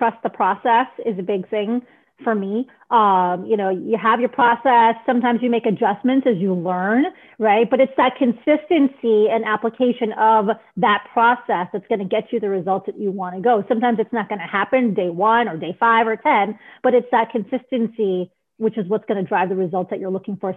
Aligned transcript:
trust 0.00 0.16
the 0.22 0.30
process 0.30 0.86
is 1.04 1.18
a 1.18 1.22
big 1.22 1.48
thing 1.50 1.82
for 2.24 2.34
me. 2.34 2.66
Um, 2.90 3.44
you 3.46 3.56
know, 3.56 3.68
you 3.68 3.98
have 4.02 4.18
your 4.20 4.30
process. 4.30 4.96
Sometimes 5.04 5.40
you 5.42 5.50
make 5.50 5.66
adjustments 5.66 6.26
as 6.26 6.38
you 6.38 6.54
learn, 6.54 7.04
right? 7.38 7.68
But 7.68 7.80
it's 7.80 7.92
that 7.98 8.16
consistency 8.16 9.28
and 9.30 9.44
application 9.44 10.12
of 10.18 10.46
that 10.78 11.04
process 11.12 11.68
that's 11.72 11.86
going 11.88 12.00
to 12.00 12.06
get 12.06 12.32
you 12.32 12.40
the 12.40 12.48
results 12.48 12.86
that 12.86 12.98
you 12.98 13.10
want 13.10 13.36
to 13.36 13.42
go. 13.42 13.62
Sometimes 13.68 13.98
it's 14.00 14.12
not 14.12 14.28
going 14.28 14.40
to 14.40 14.46
happen 14.46 14.94
day 14.94 15.10
one 15.10 15.48
or 15.48 15.56
day 15.56 15.76
five 15.78 16.06
or 16.06 16.16
10, 16.16 16.58
but 16.82 16.94
it's 16.94 17.08
that 17.12 17.30
consistency, 17.30 18.30
which 18.56 18.78
is 18.78 18.88
what's 18.88 19.04
going 19.04 19.22
to 19.22 19.28
drive 19.28 19.50
the 19.50 19.56
results 19.56 19.90
that 19.90 20.00
you're 20.00 20.10
looking 20.10 20.36
for. 20.36 20.56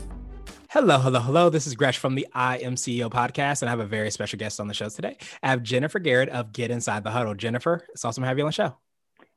Hello, 0.73 0.99
hello, 0.99 1.19
hello. 1.19 1.49
This 1.49 1.67
is 1.67 1.75
Gresh 1.75 1.97
from 1.97 2.15
the 2.15 2.25
I 2.33 2.59
Am 2.59 2.75
CEO 2.75 3.09
podcast, 3.09 3.61
and 3.61 3.67
I 3.67 3.71
have 3.71 3.81
a 3.81 3.85
very 3.85 4.09
special 4.09 4.39
guest 4.39 4.57
on 4.57 4.69
the 4.69 4.73
show 4.73 4.87
today. 4.87 5.17
I 5.43 5.49
have 5.49 5.63
Jennifer 5.63 5.99
Garrett 5.99 6.29
of 6.29 6.53
Get 6.53 6.71
Inside 6.71 7.03
the 7.03 7.11
Huddle. 7.11 7.35
Jennifer, 7.35 7.85
it's 7.89 8.05
awesome 8.05 8.21
to 8.21 8.27
have 8.29 8.37
you 8.37 8.45
on 8.45 8.47
the 8.47 8.53
show. 8.53 8.77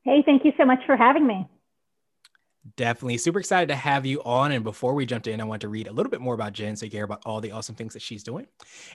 Hey, 0.05 0.23
thank 0.25 0.45
you 0.45 0.53
so 0.57 0.65
much 0.65 0.79
for 0.87 0.97
having 0.97 1.27
me. 1.27 1.45
Definitely 2.77 3.19
super 3.19 3.39
excited 3.39 3.69
to 3.69 3.77
have 3.77 4.05
you 4.05 4.21
on. 4.25 4.51
And 4.51 4.65
before 4.65 4.95
we 4.95 5.07
jumped 5.07 5.29
in, 5.29 5.41
I 5.41 5.45
want 5.45 5.61
to 5.63 5.69
read 5.69 5.87
a 5.87 5.93
little 5.93 6.11
bit 6.11 6.21
more 6.21 6.35
about 6.35 6.55
Jen 6.55 6.75
so 6.75 6.87
you 6.87 6.91
hear 6.91 7.05
about 7.05 7.23
all 7.25 7.41
the 7.41 7.53
awesome 7.53 7.77
things 7.77 7.93
that 7.93 8.03
she's 8.03 8.25
doing. 8.25 8.49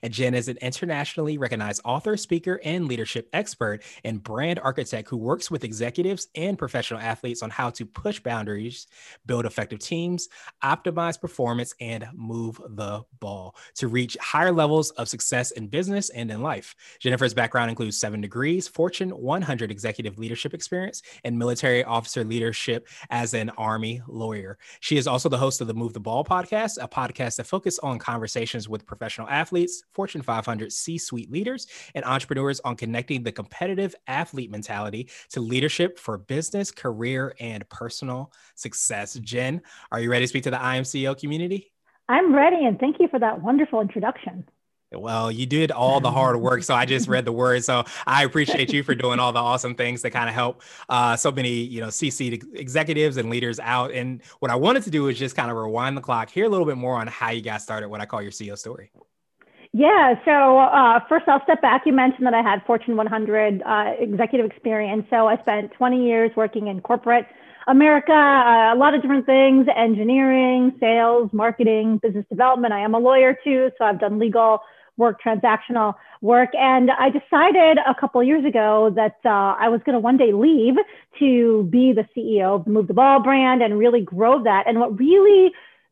And 0.03 0.11
Jen 0.11 0.33
is 0.33 0.49
an 0.49 0.57
internationally 0.61 1.37
recognized 1.37 1.79
author, 1.85 2.17
speaker, 2.17 2.59
and 2.65 2.89
leadership 2.89 3.29
expert 3.31 3.81
and 4.03 4.21
brand 4.21 4.59
architect 4.59 5.07
who 5.07 5.15
works 5.15 5.49
with 5.49 5.63
executives 5.63 6.27
and 6.35 6.57
professional 6.57 6.99
athletes 6.99 7.41
on 7.41 7.49
how 7.51 7.69
to 7.69 7.85
push 7.85 8.19
boundaries, 8.19 8.87
build 9.25 9.45
effective 9.45 9.79
teams, 9.79 10.27
optimize 10.61 11.19
performance, 11.19 11.73
and 11.79 12.05
move 12.13 12.59
the 12.71 13.01
ball 13.21 13.55
to 13.75 13.87
reach 13.87 14.17
higher 14.19 14.51
levels 14.51 14.91
of 14.91 15.07
success 15.07 15.51
in 15.51 15.67
business 15.67 16.09
and 16.09 16.29
in 16.31 16.41
life. 16.41 16.75
Jennifer's 16.99 17.33
background 17.33 17.69
includes 17.69 17.97
seven 17.97 18.19
degrees, 18.19 18.67
Fortune 18.67 19.11
100 19.11 19.71
executive 19.71 20.19
leadership 20.19 20.53
experience, 20.53 21.01
and 21.23 21.39
military 21.39 21.85
officer 21.85 22.25
leadership 22.25 22.85
as 23.09 23.33
an 23.33 23.49
Army 23.69 24.01
lawyer. 24.07 24.57
She 24.79 24.97
is 24.97 25.05
also 25.05 25.29
the 25.29 25.37
host 25.37 25.61
of 25.61 25.67
the 25.67 25.75
Move 25.75 25.93
the 25.93 25.99
Ball 25.99 26.25
podcast, 26.25 26.79
a 26.81 26.87
podcast 26.87 27.35
that 27.35 27.45
focuses 27.45 27.77
on 27.79 27.99
conversations 27.99 28.67
with 28.67 28.83
professional 28.83 29.29
athletes, 29.29 29.83
Fortune 29.93 30.23
500 30.23 30.73
C 30.73 30.97
suite 30.97 31.31
leaders, 31.31 31.67
and 31.93 32.03
entrepreneurs 32.03 32.59
on 32.61 32.75
connecting 32.75 33.21
the 33.21 33.31
competitive 33.31 33.93
athlete 34.07 34.49
mentality 34.49 35.07
to 35.29 35.39
leadership 35.39 35.99
for 35.99 36.17
business, 36.17 36.71
career, 36.71 37.35
and 37.39 37.69
personal 37.69 38.33
success. 38.55 39.13
Jen, 39.13 39.61
are 39.91 39.99
you 39.99 40.09
ready 40.09 40.23
to 40.23 40.27
speak 40.27 40.45
to 40.45 40.51
the 40.51 40.57
IMCO 40.57 41.19
community? 41.19 41.71
I'm 42.07 42.33
ready, 42.33 42.65
and 42.65 42.79
thank 42.79 42.95
you 42.99 43.07
for 43.07 43.19
that 43.19 43.43
wonderful 43.43 43.81
introduction. 43.81 44.45
Well, 44.91 45.31
you 45.31 45.45
did 45.45 45.71
all 45.71 45.99
the 45.99 46.09
hard 46.09 46.37
work. 46.37 46.63
So 46.63 46.73
I 46.73 46.85
just 46.85 47.07
read 47.07 47.25
the 47.25 47.31
words. 47.31 47.65
So 47.65 47.83
I 48.07 48.23
appreciate 48.23 48.73
you 48.73 48.81
for 48.81 48.95
doing 48.95 49.19
all 49.19 49.31
the 49.31 49.39
awesome 49.39 49.75
things 49.75 50.01
to 50.01 50.09
kind 50.09 50.27
of 50.27 50.33
help 50.33 50.63
uh, 50.89 51.15
so 51.15 51.31
many, 51.31 51.49
you 51.49 51.79
know, 51.79 51.87
CC 51.87 52.43
executives 52.55 53.17
and 53.17 53.29
leaders 53.29 53.59
out. 53.59 53.91
And 53.91 54.21
what 54.39 54.49
I 54.49 54.55
wanted 54.55 54.83
to 54.83 54.89
do 54.89 55.07
is 55.07 55.19
just 55.19 55.35
kind 55.35 55.51
of 55.51 55.57
rewind 55.57 55.95
the 55.95 56.01
clock, 56.01 56.29
hear 56.29 56.45
a 56.45 56.49
little 56.49 56.65
bit 56.65 56.77
more 56.77 56.95
on 56.95 57.07
how 57.07 57.29
you 57.29 57.41
got 57.41 57.61
started, 57.61 57.89
what 57.89 58.01
I 58.01 58.05
call 58.05 58.21
your 58.21 58.31
CEO 58.31 58.57
story. 58.57 58.91
Yeah. 59.71 60.15
So 60.25 60.57
uh, 60.57 60.99
first, 61.07 61.27
I'll 61.27 61.43
step 61.43 61.61
back. 61.61 61.83
You 61.85 61.93
mentioned 61.93 62.25
that 62.25 62.33
I 62.33 62.41
had 62.41 62.65
Fortune 62.65 62.95
100 62.95 63.61
uh, 63.61 63.93
executive 63.99 64.49
experience. 64.49 65.05
So 65.11 65.27
I 65.27 65.37
spent 65.41 65.71
20 65.73 66.03
years 66.03 66.31
working 66.35 66.67
in 66.67 66.81
corporate 66.81 67.27
America, 67.67 68.11
uh, 68.11 68.73
a 68.73 68.77
lot 68.77 68.95
of 68.95 69.03
different 69.03 69.27
things 69.27 69.67
engineering, 69.75 70.75
sales, 70.79 71.29
marketing, 71.31 71.99
business 72.01 72.25
development. 72.27 72.73
I 72.73 72.79
am 72.79 72.95
a 72.95 72.99
lawyer 72.99 73.37
too. 73.43 73.69
So 73.77 73.85
I've 73.85 73.99
done 73.99 74.17
legal 74.17 74.61
work, 74.99 75.19
transactional 75.25 75.95
work. 76.21 76.49
And 76.53 76.91
I 76.91 77.09
decided 77.09 77.79
a 77.79 77.95
couple 77.99 78.21
years 78.21 78.45
ago 78.45 78.91
that 78.95 79.17
uh, 79.25 79.55
I 79.59 79.69
was 79.69 79.81
going 79.85 79.93
to 79.93 79.99
one 79.99 80.17
day 80.17 80.31
leave 80.31 80.75
to 81.17 81.63
be 81.71 81.93
the 81.93 82.05
CEO 82.15 82.57
of 82.57 82.65
the 82.65 82.69
Move 82.69 82.87
the 82.87 82.93
Ball 82.93 83.23
brand 83.23 83.63
and 83.63 83.79
really 83.79 84.01
grow 84.01 84.43
that. 84.43 84.67
And 84.67 84.79
what 84.79 84.99
really 84.99 85.51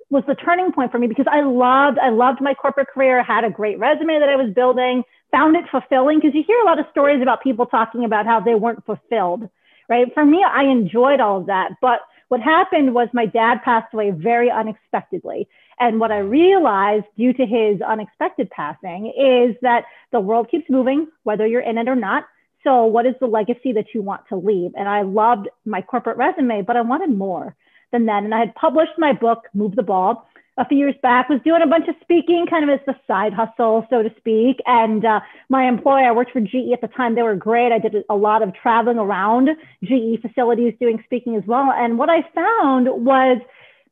was 0.09 0.23
the 0.27 0.35
turning 0.35 0.71
point 0.71 0.91
for 0.91 0.99
me 0.99 1.07
because 1.07 1.25
I 1.29 1.41
loved, 1.41 1.97
I 1.99 2.09
loved 2.09 2.41
my 2.41 2.53
corporate 2.53 2.87
career, 2.89 3.23
had 3.23 3.43
a 3.43 3.49
great 3.49 3.79
resume 3.79 4.19
that 4.19 4.29
I 4.29 4.35
was 4.35 4.53
building, 4.53 5.03
found 5.31 5.55
it 5.55 5.65
fulfilling 5.69 6.19
because 6.19 6.35
you 6.35 6.43
hear 6.45 6.59
a 6.59 6.65
lot 6.65 6.79
of 6.79 6.85
stories 6.91 7.21
about 7.21 7.41
people 7.41 7.65
talking 7.65 8.05
about 8.05 8.25
how 8.25 8.39
they 8.39 8.55
weren't 8.55 8.85
fulfilled, 8.85 9.49
right? 9.89 10.13
For 10.13 10.23
me, 10.23 10.45
I 10.47 10.63
enjoyed 10.63 11.19
all 11.19 11.41
of 11.41 11.47
that. 11.47 11.71
But 11.81 12.01
what 12.29 12.41
happened 12.41 12.93
was 12.93 13.09
my 13.13 13.25
dad 13.25 13.61
passed 13.63 13.93
away 13.93 14.11
very 14.11 14.49
unexpectedly. 14.51 15.47
And 15.79 15.99
what 15.99 16.11
I 16.11 16.19
realized 16.19 17.05
due 17.17 17.33
to 17.33 17.45
his 17.45 17.81
unexpected 17.81 18.49
passing 18.49 19.07
is 19.17 19.55
that 19.61 19.85
the 20.11 20.19
world 20.19 20.49
keeps 20.49 20.69
moving, 20.69 21.07
whether 21.23 21.45
you're 21.45 21.61
in 21.61 21.77
it 21.77 21.87
or 21.87 21.95
not. 21.95 22.25
So, 22.63 22.85
what 22.85 23.05
is 23.05 23.13
the 23.19 23.27
legacy 23.27 23.71
that 23.73 23.93
you 23.93 24.01
want 24.01 24.21
to 24.29 24.35
leave? 24.35 24.71
And 24.75 24.89
I 24.89 25.03
loved 25.03 25.47
my 25.65 25.81
corporate 25.81 26.17
resume, 26.17 26.63
but 26.63 26.75
I 26.75 26.81
wanted 26.81 27.15
more 27.15 27.55
than 27.91 28.07
that. 28.07 28.23
And 28.23 28.33
I 28.33 28.39
had 28.39 28.55
published 28.55 28.93
my 28.97 29.13
book, 29.13 29.43
Move 29.53 29.75
the 29.75 29.83
Ball, 29.83 30.27
a 30.57 30.65
few 30.65 30.77
years 30.79 30.95
back, 31.03 31.29
was 31.29 31.39
doing 31.45 31.61
a 31.61 31.67
bunch 31.67 31.87
of 31.87 31.95
speaking 32.01 32.47
kind 32.49 32.67
of 32.67 32.69
as 32.71 32.83
the 32.87 32.95
side 33.05 33.31
hustle, 33.31 33.85
so 33.89 34.01
to 34.01 34.09
speak. 34.17 34.57
And 34.65 35.05
uh, 35.05 35.19
my 35.49 35.67
employer, 35.67 36.09
I 36.09 36.11
worked 36.11 36.31
for 36.31 36.41
GE 36.41 36.73
at 36.73 36.81
the 36.81 36.87
time, 36.87 37.13
they 37.13 37.21
were 37.21 37.35
great. 37.35 37.71
I 37.71 37.77
did 37.77 37.95
a 38.09 38.15
lot 38.15 38.41
of 38.41 38.53
traveling 38.55 38.97
around 38.97 39.49
GE 39.83 40.19
facilities 40.21 40.73
doing 40.79 41.01
speaking 41.05 41.35
as 41.35 41.43
well. 41.45 41.71
And 41.71 41.99
what 41.99 42.09
I 42.09 42.23
found 42.33 42.87
was, 43.05 43.39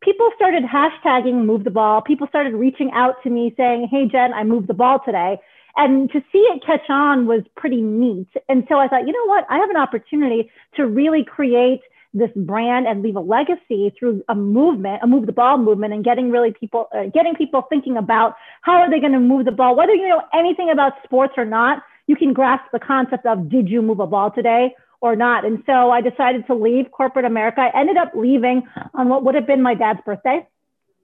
people 0.01 0.29
started 0.35 0.63
hashtagging 0.63 1.45
move 1.45 1.63
the 1.63 1.71
ball. 1.71 2.01
People 2.01 2.27
started 2.27 2.53
reaching 2.53 2.91
out 2.93 3.15
to 3.23 3.29
me 3.29 3.53
saying, 3.57 3.87
Hey, 3.91 4.07
Jen, 4.07 4.33
I 4.33 4.43
moved 4.43 4.67
the 4.67 4.73
ball 4.73 4.99
today. 5.05 5.39
And 5.77 6.09
to 6.11 6.21
see 6.31 6.39
it 6.39 6.63
catch 6.65 6.89
on 6.89 7.27
was 7.27 7.41
pretty 7.57 7.81
neat. 7.81 8.29
And 8.47 8.65
so 8.69 8.77
I 8.79 8.87
thought, 8.87 9.05
you 9.07 9.13
know 9.13 9.25
what? 9.25 9.45
I 9.49 9.57
have 9.57 9.69
an 9.69 9.77
opportunity 9.77 10.49
to 10.77 10.85
really 10.87 11.25
create 11.25 11.81
this 12.13 12.29
brand 12.33 12.87
and 12.87 13.03
leave 13.03 13.17
a 13.17 13.19
legacy 13.19 13.93
through 13.99 14.23
a 14.29 14.35
movement, 14.35 15.03
a 15.03 15.07
move 15.07 15.25
the 15.25 15.33
ball 15.33 15.57
movement, 15.57 15.93
and 15.93 16.03
getting 16.03 16.31
really 16.31 16.53
people, 16.57 16.87
uh, 16.95 17.07
getting 17.13 17.35
people 17.35 17.63
thinking 17.69 17.97
about 17.97 18.35
how 18.61 18.77
are 18.77 18.89
they 18.89 19.01
going 19.01 19.11
to 19.11 19.19
move 19.19 19.43
the 19.43 19.51
ball, 19.51 19.75
whether 19.75 19.93
you 19.93 20.07
know 20.07 20.21
anything 20.33 20.69
about 20.69 20.93
sports 21.03 21.33
or 21.35 21.45
not. 21.45 21.83
You 22.07 22.15
can 22.15 22.33
grasp 22.33 22.63
the 22.71 22.79
concept 22.79 23.25
of 23.25 23.49
did 23.49 23.67
you 23.67 23.81
move 23.81 23.99
a 23.99 24.07
ball 24.07 24.31
today? 24.31 24.75
Or 25.01 25.15
not. 25.15 25.45
And 25.45 25.63
so 25.65 25.91
I 25.91 26.01
decided 26.01 26.47
to 26.47 26.55
leave 26.55 26.91
corporate 26.91 27.25
America. 27.25 27.61
I 27.61 27.79
ended 27.79 27.97
up 27.97 28.11
leaving 28.15 28.63
on 28.93 29.09
what 29.09 29.23
would 29.23 29.35
have 29.35 29.47
been 29.47 29.61
my 29.61 29.75
dad's 29.75 29.99
birthday, 30.05 30.47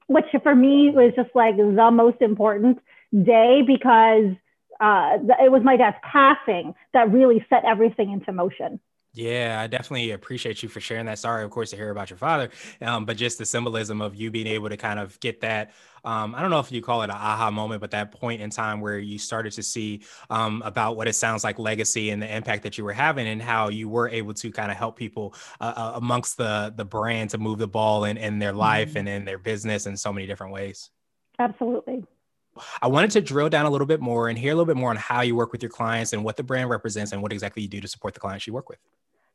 which 0.07 0.25
for 0.43 0.55
me 0.55 0.91
was 0.91 1.13
just 1.15 1.29
like 1.35 1.57
the 1.57 1.91
most 1.91 2.21
important 2.21 2.79
day 3.11 3.61
because 3.65 4.35
uh, 4.79 5.17
it 5.43 5.51
was 5.51 5.61
my 5.63 5.77
dad's 5.77 5.97
passing 6.01 6.73
that 6.93 7.11
really 7.11 7.45
set 7.49 7.63
everything 7.65 8.11
into 8.11 8.31
motion. 8.31 8.79
Yeah, 9.13 9.59
I 9.59 9.67
definitely 9.67 10.11
appreciate 10.11 10.63
you 10.63 10.69
for 10.69 10.79
sharing 10.79 11.05
that. 11.07 11.19
Sorry, 11.19 11.43
of 11.43 11.51
course, 11.51 11.71
to 11.71 11.75
hear 11.75 11.89
about 11.89 12.09
your 12.09 12.17
father, 12.17 12.49
um, 12.81 13.05
but 13.05 13.17
just 13.17 13.37
the 13.37 13.45
symbolism 13.45 14.01
of 14.01 14.15
you 14.15 14.31
being 14.31 14.47
able 14.47 14.69
to 14.69 14.77
kind 14.77 14.99
of 14.99 15.19
get 15.19 15.41
that. 15.41 15.71
Um, 16.05 16.33
I 16.33 16.41
don't 16.41 16.49
know 16.49 16.59
if 16.59 16.71
you 16.71 16.81
call 16.81 17.01
it 17.01 17.09
an 17.09 17.17
aha 17.17 17.51
moment, 17.51 17.81
but 17.81 17.91
that 17.91 18.13
point 18.13 18.41
in 18.41 18.49
time 18.49 18.79
where 18.79 18.97
you 18.97 19.19
started 19.19 19.51
to 19.53 19.63
see 19.63 20.03
um, 20.29 20.61
about 20.63 20.95
what 20.95 21.09
it 21.09 21.13
sounds 21.13 21.43
like 21.43 21.59
legacy 21.59 22.11
and 22.11 22.21
the 22.21 22.35
impact 22.35 22.63
that 22.63 22.77
you 22.77 22.85
were 22.85 22.93
having, 22.93 23.27
and 23.27 23.41
how 23.41 23.67
you 23.67 23.89
were 23.89 24.07
able 24.07 24.33
to 24.35 24.49
kind 24.49 24.71
of 24.71 24.77
help 24.77 24.95
people 24.95 25.35
uh, 25.59 25.73
uh, 25.75 25.91
amongst 25.95 26.37
the 26.37 26.73
the 26.77 26.85
brand 26.85 27.31
to 27.31 27.37
move 27.37 27.59
the 27.59 27.67
ball 27.67 28.05
in, 28.05 28.15
in 28.15 28.39
their 28.39 28.53
life 28.53 28.89
mm-hmm. 28.89 28.99
and 28.99 29.09
in 29.09 29.25
their 29.25 29.37
business 29.37 29.87
in 29.87 29.97
so 29.97 30.13
many 30.13 30.25
different 30.25 30.53
ways. 30.53 30.89
Absolutely. 31.37 32.05
I 32.81 32.87
wanted 32.87 33.11
to 33.11 33.21
drill 33.21 33.49
down 33.49 33.65
a 33.65 33.69
little 33.69 33.87
bit 33.87 33.99
more 33.99 34.29
and 34.29 34.37
hear 34.37 34.51
a 34.51 34.55
little 34.55 34.65
bit 34.65 34.77
more 34.77 34.89
on 34.89 34.97
how 34.97 35.21
you 35.21 35.35
work 35.35 35.51
with 35.51 35.61
your 35.61 35.69
clients 35.69 36.13
and 36.13 36.23
what 36.23 36.37
the 36.37 36.43
brand 36.43 36.69
represents 36.69 37.11
and 37.11 37.21
what 37.21 37.33
exactly 37.33 37.61
you 37.63 37.69
do 37.69 37.81
to 37.81 37.87
support 37.87 38.13
the 38.13 38.19
clients 38.19 38.47
you 38.47 38.53
work 38.53 38.69
with. 38.69 38.79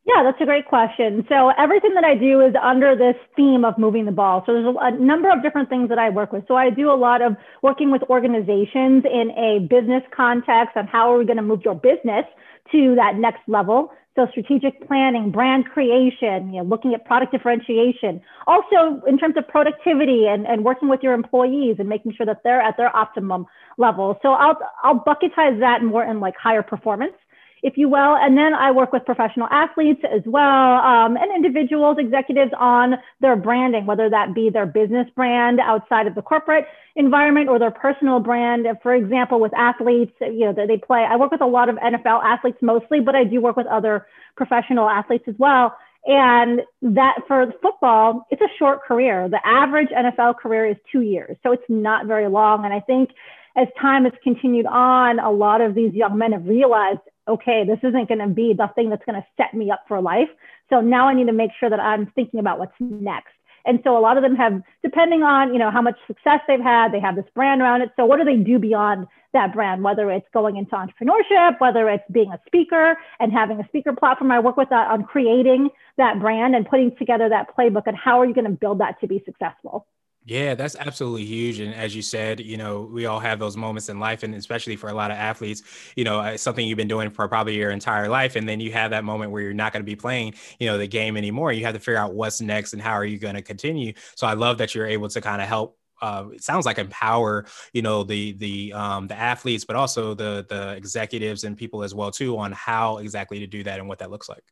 Yeah, 0.07 0.23
that's 0.23 0.41
a 0.41 0.45
great 0.45 0.67
question. 0.67 1.27
So 1.29 1.51
everything 1.59 1.93
that 1.95 2.05
I 2.05 2.15
do 2.15 2.41
is 2.41 2.55
under 2.63 2.95
this 2.95 3.17
theme 3.35 3.65
of 3.65 3.77
moving 3.77 4.05
the 4.05 4.13
ball. 4.13 4.45
So 4.47 4.53
there's 4.53 4.77
a, 4.81 4.93
number 4.93 5.29
of 5.33 5.43
different 5.43 5.69
things 5.69 5.89
that 5.89 5.99
I 5.99 6.11
work 6.11 6.33
with. 6.33 6.45
So 6.47 6.55
I 6.55 6.71
do 6.71 6.93
a 6.93 6.95
lot 6.95 7.23
of 7.23 7.37
working 7.61 7.91
with 7.91 8.03
organizations 8.05 9.05
in 9.05 9.33
a 9.37 9.67
business 9.69 10.05
context 10.17 10.77
on 10.77 10.87
how 10.87 11.13
are 11.13 11.19
we 11.19 11.25
going 11.25 11.39
to 11.39 11.43
move 11.43 11.63
your 11.65 11.75
business 11.75 12.25
to 12.71 12.95
that 12.95 13.17
next 13.17 13.41
level. 13.49 13.91
So 14.15 14.29
strategic 14.31 14.87
planning, 14.87 15.33
brand 15.33 15.67
creation, 15.67 16.55
you 16.55 16.63
know, 16.63 16.69
looking 16.69 16.95
at 16.95 17.05
product 17.05 17.33
differentiation. 17.33 18.23
Also 18.47 19.03
in 19.09 19.19
terms 19.19 19.37
of 19.37 19.47
productivity 19.49 20.27
and, 20.29 20.47
and 20.47 20.65
working 20.65 20.89
with 20.89 21.01
your 21.03 21.15
employees 21.15 21.77
and 21.81 21.89
making 21.89 22.15
sure 22.17 22.27
that 22.27 22.43
they're 22.45 22.63
at 22.63 22.77
their 22.77 22.97
optimum 22.97 23.45
level. 23.77 24.17
So 24.23 24.35
I'll, 24.35 24.57
I'll 24.85 25.01
bucketize 25.01 25.59
that 25.59 25.83
more 25.83 26.05
in 26.05 26.21
like 26.21 26.37
higher 26.37 26.63
performance 26.63 27.13
if 27.67 27.77
you 27.77 27.89
will. 27.89 28.17
And 28.17 28.39
then 28.39 28.55
I 28.55 28.71
work 28.71 28.93
with 28.93 29.05
professional 29.05 29.49
athletes 29.51 30.01
as 30.05 30.23
well 30.25 30.77
um, 30.77 31.17
and 31.17 31.35
individuals, 31.35 31.97
executives 31.99 32.53
on 32.57 32.95
their 33.21 33.35
branding, 33.35 33.87
whether 33.87 34.09
that 34.09 34.37
be 34.37 34.51
their 34.51 34.67
business 34.67 35.09
brand 35.17 35.59
outside 35.59 36.07
of 36.07 36.15
the 36.15 36.23
corporate 36.23 36.65
environment 36.95 37.49
or 37.49 37.59
their 37.59 37.73
personal 37.73 38.21
brand. 38.21 38.69
For 38.85 38.95
example, 38.95 39.41
with 39.41 39.53
athletes, 39.55 40.13
you 40.21 40.47
know, 40.47 40.53
they 40.55 40.77
play. 40.77 41.05
I 41.11 41.17
work 41.17 41.33
with 41.33 41.41
a 41.41 41.47
lot 41.47 41.69
of 41.69 41.75
NFL 41.75 42.23
athletes 42.23 42.59
mostly, 42.63 43.01
but 43.01 43.17
I 43.17 43.25
do 43.25 43.41
work 43.41 43.57
with 43.57 43.67
other 43.67 44.07
professional 44.37 44.89
athletes 44.89 45.25
as 45.27 45.35
well. 45.37 45.77
And 46.05 46.61
that 46.83 47.17
for 47.27 47.53
football, 47.61 48.29
it's 48.31 48.43
a 48.43 48.59
short 48.61 48.85
career. 48.85 49.29
The 49.29 49.45
average 49.45 49.89
NFL 49.89 50.37
career 50.37 50.67
is 50.67 50.77
two 50.93 51.01
years. 51.01 51.37
So 51.43 51.51
it's 51.51 51.65
not 51.69 52.07
very 52.07 52.29
long. 52.29 52.65
And 52.65 52.73
I 52.73 52.79
think 52.79 53.11
as 53.57 53.67
time 53.81 54.05
has 54.05 54.13
continued 54.23 54.67
on, 54.67 55.19
a 55.19 55.33
lot 55.33 55.61
of 55.61 55.75
these 55.75 55.93
young 55.95 56.17
men 56.17 56.31
have 56.31 56.47
realized, 56.47 57.01
okay, 57.29 57.65
this 57.65 57.79
isn't 57.83 58.09
going 58.09 58.21
to 58.21 58.29
be 58.29 58.55
the 58.57 58.69
thing 58.75 58.91
that's 58.91 59.05
going 59.05 59.21
to 59.21 59.27
set 59.37 59.55
me 59.55 59.71
up 59.71 59.85
for 59.89 60.01
life. 60.01 60.29
So 60.71 60.81
now 60.81 61.09
I 61.09 61.15
need 61.15 61.27
to 61.27 61.33
make 61.33 61.51
sure 61.59 61.71
that 61.71 61.81
I'm 61.81 62.07
thinking 62.15 62.41
about 62.41 62.59
what's 62.59 62.75
next. 62.81 63.33
And 63.65 63.81
so 63.83 63.99
a 63.99 64.01
lot 64.01 64.17
of 64.17 64.23
them 64.23 64.37
have, 64.37 64.63
depending 64.85 65.25
on, 65.25 65.53
you 65.53 65.59
know, 65.59 65.73
how 65.73 65.83
much 65.83 65.97
success 66.07 66.41
they've 66.47 66.61
had, 66.61 66.93
they 66.93 67.01
have 67.01 67.17
this 67.17 67.25
brand 67.35 67.61
around 67.61 67.83
it. 67.83 67.91
So 67.97 68.07
what 68.07 68.19
do 68.19 68.25
they 68.25 68.37
do 68.37 68.61
beyond 68.61 69.09
that 69.33 69.53
brand, 69.53 69.83
whether 69.83 70.11
it's 70.11 70.27
going 70.33 70.57
into 70.57 70.73
entrepreneurship, 70.73 71.61
whether 71.61 71.89
it's 71.91 72.05
being 72.11 72.33
a 72.33 72.41
speaker 72.47 72.97
and 73.21 73.33
having 73.33 73.61
a 73.61 73.69
speaker 73.69 73.93
platform. 73.93 74.31
I 74.31 74.41
work 74.41 74.57
with 74.57 74.71
that 74.71 74.89
on 74.91 75.03
creating 75.03 75.69
that 75.99 76.21
brand 76.21 76.55
and 76.55 76.67
putting 76.67 76.97
together 76.97 77.29
that 77.29 77.55
playbook 77.57 77.83
and 77.87 77.97
how 77.97 78.21
are 78.21 78.25
you 78.25 78.35
going 78.35 78.47
to 78.47 78.51
build 78.51 78.81
that 78.81 79.01
to 79.01 79.07
be 79.07 79.23
successful. 79.27 79.87
Yeah, 80.29 80.57
that's 80.57 80.75
absolutely 80.75 81.25
huge. 81.25 81.61
And 81.61 81.73
as 81.73 81.95
you 81.95 82.03
said, 82.03 82.41
you 82.41 82.57
know, 82.57 82.81
we 82.93 83.07
all 83.07 83.21
have 83.21 83.39
those 83.39 83.57
moments 83.57 83.89
in 83.89 84.01
life, 84.01 84.25
and 84.25 84.35
especially 84.35 84.75
for 84.75 84.89
a 84.91 84.93
lot 84.93 85.13
of 85.13 85.17
athletes, 85.17 85.63
you 85.95 86.03
know, 86.03 86.21
it's 86.21 86.43
something 86.43 86.67
you've 86.67 86.77
been 86.77 86.89
doing 86.89 87.11
for 87.11 87.29
probably 87.29 87.55
your 87.55 87.71
entire 87.71 88.09
life. 88.09 88.35
And 88.35 88.49
then 88.49 88.59
you 88.59 88.73
have 88.73 88.91
that 88.91 89.05
moment 89.05 89.31
where 89.31 89.41
you're 89.43 89.55
not 89.55 89.73
going 89.73 89.83
to 89.83 89.87
be 89.87 89.95
playing, 89.95 90.35
you 90.59 90.67
know, 90.67 90.79
the 90.79 90.89
game 90.89 91.17
anymore. 91.17 91.53
You 91.53 91.65
have 91.65 91.75
to 91.75 91.81
figure 91.81 92.01
out 92.01 92.13
what's 92.15 92.41
next 92.41 92.73
and 92.73 92.83
how 92.83 92.95
are 92.95 93.05
you 93.05 93.19
going 93.19 93.37
to 93.37 93.43
continue. 93.43 93.93
So 94.17 94.27
I 94.27 94.33
love 94.35 94.59
that 94.59 94.75
you're 94.75 94.87
able 94.89 95.09
to 95.11 95.21
kind 95.21 95.41
of 95.41 95.47
help 95.47 95.79
uh, 96.03 96.25
it 96.35 96.43
sounds 96.43 96.67
like 96.67 96.77
empower 96.79 97.47
you 97.73 97.81
know 97.81 98.03
the 98.03 98.33
the 98.33 98.71
um, 98.75 99.07
the 99.07 99.15
athletes 99.19 99.65
but 99.65 99.77
also 99.77 100.13
the 100.13 100.45
the 100.47 100.73
executives 100.73 101.43
and 101.45 101.57
people 101.57 101.83
as 101.83 101.95
well 101.95 102.11
too 102.11 102.37
on 102.37 102.53
how 102.53 102.99
exactly 102.99 103.39
to 103.41 103.47
do 103.47 103.63
that 103.65 103.79
and 103.79 103.89
what 103.89 103.99
that 104.01 104.11
looks 104.11 104.29
like 104.29 104.45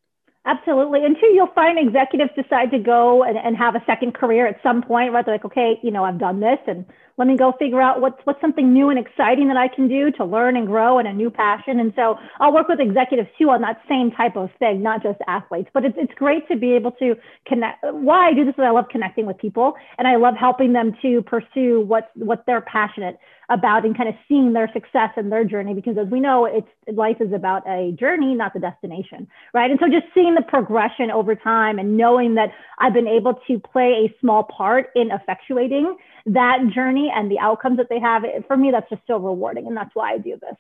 Absolutely. 0.47 1.05
And 1.05 1.17
two, 1.19 1.29
you'll 1.29 1.53
find 1.55 1.79
executives 1.79 2.31
decide 2.37 2.71
to 2.73 2.79
go 2.79 3.23
and, 3.25 3.39
and 3.39 3.57
have 3.57 3.75
a 3.75 3.83
second 3.87 4.13
career 4.15 4.47
at 4.47 4.61
some 4.63 4.83
point, 4.83 5.13
right? 5.13 5.25
They're 5.25 5.35
like, 5.37 5.45
okay, 5.47 5.79
you 5.83 5.91
know, 5.91 6.05
I've 6.05 6.19
done 6.19 6.41
this 6.41 6.59
and 6.67 6.85
let 7.17 7.29
me 7.29 7.37
go 7.37 7.53
figure 7.59 7.81
out 7.81 8.01
what's 8.01 8.19
what's 8.25 8.41
something 8.41 8.73
new 8.73 8.91
and 8.91 8.99
exciting 8.99 9.49
that 9.49 9.57
I 9.57 9.69
can 9.69 9.89
do 9.89 10.11
to 10.13 10.25
learn 10.25 10.57
and 10.57 10.67
grow 10.67 10.99
and 10.99 11.07
a 11.07 11.13
new 11.13 11.31
passion. 11.31 11.79
And 11.79 11.93
so 11.95 12.17
I'll 12.41 12.53
work 12.53 12.69
with 12.69 12.81
executives 12.81 13.29
too 13.39 13.51
on 13.51 13.61
that 13.63 13.81
same 13.89 14.11
type 14.11 14.37
of 14.37 14.51
thing, 14.59 14.83
not 14.83 15.03
just 15.03 15.19
athletes. 15.29 15.71
But 15.73 15.85
it's 15.85 15.97
it's 15.99 16.15
great 16.15 16.47
to 16.49 16.57
be 16.57 16.73
able 16.73 16.93
to 16.93 17.15
connect. 17.47 17.85
Why 17.85 18.29
I 18.29 18.35
do 18.35 18.45
this 18.45 18.55
is 18.55 18.61
I 18.61 18.71
love 18.71 18.87
connecting 18.91 19.27
with 19.27 19.39
people 19.39 19.75
and 19.99 20.09
I 20.09 20.17
love 20.17 20.35
helping 20.39 20.73
them 20.73 20.97
to 21.03 21.23
pursue 21.23 21.85
what 21.87 22.11
what 22.15 22.45
they're 22.47 22.63
passionate 22.63 23.19
about 23.51 23.85
and 23.85 23.97
kind 23.97 24.09
of 24.09 24.15
seeing 24.27 24.53
their 24.53 24.71
success 24.73 25.11
and 25.17 25.31
their 25.31 25.45
journey 25.45 25.75
because 25.75 25.97
as 25.99 26.11
we 26.11 26.19
know 26.19 26.47
it's 26.47 26.67
life 26.97 27.17
is 27.21 27.33
about 27.33 27.63
a 27.69 27.93
journey 27.99 28.35
not 28.35 28.55
the 28.55 28.61
destination 28.61 29.29
right 29.53 29.71
and 29.71 29.79
so 29.81 29.87
just 29.87 30.07
seeing 30.15 30.35
the 30.35 30.43
progression 30.43 31.11
over 31.11 31.35
time 31.35 31.79
and 31.79 31.97
knowing 31.97 32.35
that 32.35 32.49
i've 32.79 32.95
been 32.95 33.07
able 33.07 33.39
to 33.47 33.59
play 33.59 34.09
a 34.09 34.21
small 34.21 34.45
part 34.45 34.87
in 34.97 35.11
effectuating 35.11 35.95
that 36.27 36.59
journey 36.75 37.13
and 37.15 37.31
the 37.31 37.39
outcomes 37.39 37.77
that 37.77 37.89
they 37.91 38.01
have 38.01 38.23
for 38.47 38.57
me 38.57 38.71
that's 38.71 38.89
just 38.89 39.03
so 39.07 39.19
rewarding 39.19 39.67
and 39.67 39.77
that's 39.77 39.95
why 39.95 40.13
i 40.13 40.19
do 40.19 40.39
this 40.41 40.57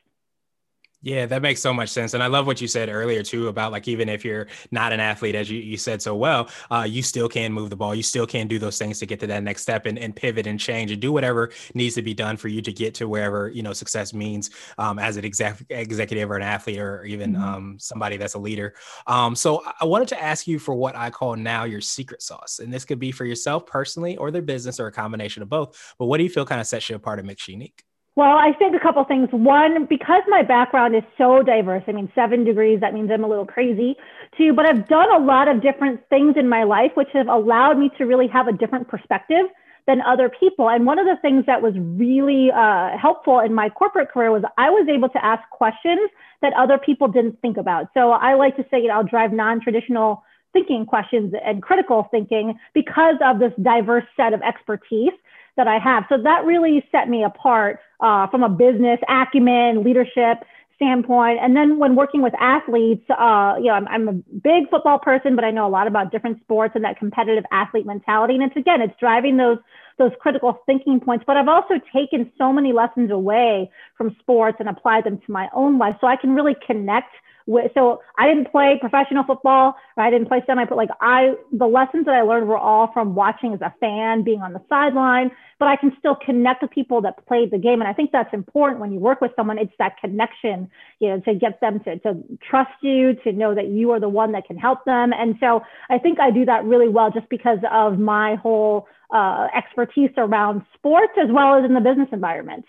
yeah, 1.05 1.27
that 1.27 1.43
makes 1.43 1.61
so 1.61 1.75
much 1.75 1.91
sense. 1.91 2.15
And 2.15 2.23
I 2.23 2.29
love 2.29 2.47
what 2.47 2.63
you 2.63 2.67
said 2.67 2.89
earlier, 2.89 3.23
too, 3.23 3.49
about 3.49 3.73
like 3.73 3.87
even 3.89 4.09
if 4.09 4.25
you're 4.25 4.47
not 4.71 4.91
an 4.91 5.01
athlete, 5.01 5.35
as 5.35 5.51
you, 5.51 5.61
you 5.61 5.77
said 5.77 6.01
so 6.01 6.17
well, 6.17 6.49
uh, 6.71 6.87
you 6.89 7.03
still 7.03 7.29
can 7.29 7.53
move 7.53 7.69
the 7.69 7.77
ball. 7.77 7.95
You 7.95 8.03
still 8.03 8.27
can 8.27 8.49
do 8.49 8.59
those 8.59 8.79
things 8.79 8.99
to 9.01 9.07
get 9.07 9.21
to 9.21 9.27
that 9.27 9.43
next 9.43 9.61
step 9.61 9.85
and, 9.85 9.99
and 9.99 10.17
pivot 10.17 10.47
and 10.47 10.59
change 10.59 10.91
and 10.91 11.03
do 11.03 11.13
whatever 11.13 11.51
needs 11.75 11.95
to 11.97 12.03
be 12.03 12.15
done 12.15 12.39
for 12.39 12.49
you 12.49 12.63
to 12.63 12.73
get 12.73 12.95
to 12.95 13.07
wherever, 13.07 13.51
you 13.51 13.63
know, 13.63 13.75
success 13.75 14.15
means 14.15 14.49
um, 14.79 14.99
as 14.99 15.19
an 15.19 15.27
exec- 15.27 15.67
executive 15.69 16.31
or 16.31 16.37
an 16.37 16.43
athlete 16.43 16.79
or 16.79 17.05
even 17.05 17.35
mm-hmm. 17.35 17.45
um, 17.45 17.77
somebody 17.79 18.17
that's 18.17 18.35
a 18.35 18.39
leader. 18.39 18.75
Um, 19.07 19.37
so 19.37 19.63
I 19.79 19.85
wanted 19.85 20.09
to 20.09 20.23
ask 20.23 20.47
you 20.47 20.59
for 20.59 20.75
what 20.75 20.97
I 20.97 21.11
call 21.11 21.37
now 21.37 21.65
your 21.65 21.83
secret 21.83 22.23
sauce. 22.23 22.61
And 22.61 22.73
this 22.73 22.87
could 22.87 22.99
be 22.99 23.13
for 23.13 23.27
yourself 23.27 23.67
personally 23.67 24.17
or 24.17 24.31
the 24.31 24.41
business 24.41 24.81
or 24.81 24.87
a 24.87 24.93
combination 24.93 25.43
of 25.43 25.51
both. 25.51 25.95
But 25.99 26.07
what 26.07 26.17
do 26.17 26.25
you 26.25 26.31
feel 26.31 26.47
kind 26.47 26.63
of 26.63 26.67
sets 26.67 26.89
you 26.89 26.97
apart 26.97 27.19
and 27.19 27.29
makes 27.29 27.47
you 27.47 27.53
unique? 27.53 27.85
Well, 28.17 28.37
I 28.39 28.53
think 28.53 28.77
a 28.77 28.81
couple 28.81 29.03
things. 29.05 29.29
One, 29.33 29.87
because 29.87 30.23
my 30.29 30.43
background 30.43 30.95
is 30.95 31.03
so 31.19 31.43
diverse, 31.43 31.83
I 31.89 31.93
mean, 31.93 32.11
seven 32.15 32.45
degrees, 32.45 32.81
that 32.81 32.95
means 32.95 33.11
I'm 33.13 33.25
a 33.25 33.29
little 33.29 33.47
crazy 33.47 33.97
too, 34.39 34.53
but 34.53 34.67
I've 34.67 34.87
done 34.87 35.13
a 35.13 35.19
lot 35.25 35.49
of 35.49 35.61
different 35.61 36.01
things 36.11 36.37
in 36.37 36.49
my 36.49 36.63
life, 36.63 36.93
which 36.95 37.09
have 37.13 37.27
allowed 37.27 37.77
me 37.77 37.91
to 37.99 38.05
really 38.05 38.29
have 38.29 38.47
a 38.47 38.53
different 38.53 38.87
perspective 38.87 39.47
than 39.89 40.01
other 40.01 40.29
people. 40.31 40.71
And 40.71 40.87
one 40.87 40.99
of 41.01 41.07
the 41.07 41.17
things 41.23 41.45
that 41.47 41.61
was 41.61 41.75
really 41.77 42.51
uh, 42.53 42.97
helpful 42.97 43.41
in 43.41 43.53
my 43.53 43.69
corporate 43.69 44.11
career 44.11 44.31
was 44.31 44.43
I 44.57 44.71
was 44.71 44.89
able 44.89 45.09
to 45.11 45.25
ask 45.25 45.43
questions 45.51 46.09
that 46.41 46.53
other 46.55 46.79
people 46.79 47.09
didn't 47.09 47.41
think 47.43 47.57
about. 47.57 47.89
So 47.95 48.13
I 48.13 48.35
like 48.35 48.57
to 48.57 48.63
say, 48.71 48.81
you 48.81 48.89
know, 48.89 48.95
I'll 48.95 49.05
drive 49.05 49.33
non 49.33 49.61
traditional 49.61 50.23
thinking 50.53 50.87
questions 50.87 51.35
and 51.45 51.61
critical 51.61 52.07
thinking 52.13 52.55
because 52.75 53.17
of 53.25 53.41
this 53.41 53.53
diverse 53.61 54.05
set 54.17 54.33
of 54.33 54.41
expertise 54.43 55.13
that 55.57 55.69
I 55.69 55.79
have. 55.79 56.05
So 56.09 56.17
that 56.23 56.45
really 56.45 56.85
set 56.91 57.09
me 57.09 57.25
apart 57.25 57.81
uh, 58.01 58.27
from 58.29 58.43
a 58.43 58.49
business 58.49 58.99
acumen, 59.09 59.85
leadership 59.85 60.45
standpoint. 60.77 61.39
And 61.41 61.57
then 61.57 61.79
when 61.79 61.95
working 61.95 62.23
with 62.23 62.33
athletes, 62.41 63.09
uh, 63.09 63.55
you 63.59 63.67
know, 63.67 63.75
I'm, 63.75 63.89
I'm, 63.89 64.09
a 64.09 64.13
big 64.13 64.69
football 64.71 64.99
person, 64.99 65.37
but 65.37 65.45
I 65.45 65.51
know 65.51 65.67
a 65.67 65.71
lot 65.71 65.87
about 65.87 66.11
different 66.11 66.41
sports 66.41 66.73
and 66.75 66.85
that 66.85 66.99
competitive 66.99 67.45
athlete 67.53 67.87
mentality. 67.87 68.35
And 68.35 68.43
it's 68.43 68.57
again, 68.57 68.81
it's 68.81 68.95
driving 68.99 69.37
those 69.37 69.59
those 69.99 70.13
critical 70.21 70.61
thinking 70.67 71.01
points. 71.01 71.25
But 71.27 71.37
I've 71.37 71.49
also 71.49 71.75
taken 71.95 72.31
so 72.39 72.53
many 72.53 72.73
lessons 72.73 73.11
away 73.11 73.71
from 73.97 74.17
sports 74.21 74.57
and 74.61 74.69
applied 74.69 75.05
them 75.05 75.19
to 75.19 75.33
my 75.33 75.49
own 75.55 75.79
life, 75.79 75.97
so 76.01 76.07
I 76.07 76.17
can 76.17 76.35
really 76.35 76.57
connect 76.67 77.15
with, 77.47 77.71
so 77.75 78.01
I 78.17 78.27
didn't 78.27 78.51
play 78.51 78.79
professional 78.81 79.23
football, 79.25 79.77
right? 79.97 80.07
I 80.07 80.11
didn't 80.11 80.29
play 80.29 80.43
semi, 80.47 80.65
but 80.65 80.77
like 80.77 80.89
I, 81.01 81.35
the 81.53 81.67
lessons 81.67 82.07
that 82.07 82.15
I 82.15 82.23
learned 82.23 82.49
were 82.49 82.57
all 82.57 82.91
from 82.93 83.15
watching 83.15 83.53
as 83.53 83.61
a 83.61 83.75
fan, 83.81 84.23
being 84.25 84.41
on 84.41 84.55
the 84.55 84.63
sideline, 84.69 85.31
but 85.59 85.69
I 85.69 85.77
can 85.77 85.93
still 85.99 86.17
connect 86.17 86.63
with 86.63 86.71
people 86.71 87.03
that 87.03 87.27
played 87.27 87.51
the 87.51 87.59
game. 87.59 87.81
And 87.81 87.89
I 87.89 87.93
think 87.93 88.13
that's 88.13 88.33
important 88.33 88.81
when 88.81 88.93
you 88.93 88.99
work 88.99 89.21
with 89.21 89.33
someone, 89.37 89.59
it's 89.59 89.73
that 89.79 89.99
connection, 90.01 90.71
you 91.01 91.09
know, 91.09 91.21
to 91.21 91.35
get 91.35 91.61
them 91.61 91.81
to, 91.81 91.99
to 92.01 92.17
trust 92.49 92.73
you, 92.81 93.15
to 93.25 93.33
know 93.33 93.55
that 93.55 93.69
you 93.69 93.91
are 93.91 94.01
the 94.01 94.09
one 94.09 94.33
that 94.33 94.47
can 94.47 94.57
help 94.57 94.85
them. 94.85 95.13
And 95.13 95.37
so 95.39 95.63
I 95.91 95.99
think 95.99 96.21
I 96.21 96.31
do 96.31 96.47
that 96.47 96.65
really 96.65 96.89
well 96.89 97.11
just 97.11 97.29
because 97.29 97.59
of 97.71 97.99
my 97.99 98.37
whole 98.37 98.89
uh, 99.13 99.49
expertise 99.55 100.11
around 100.17 100.63
sports 100.75 101.13
as 101.21 101.29
well 101.31 101.57
as 101.57 101.65
in 101.65 101.75
the 101.75 101.81
business 101.81 102.09
environment. 102.13 102.65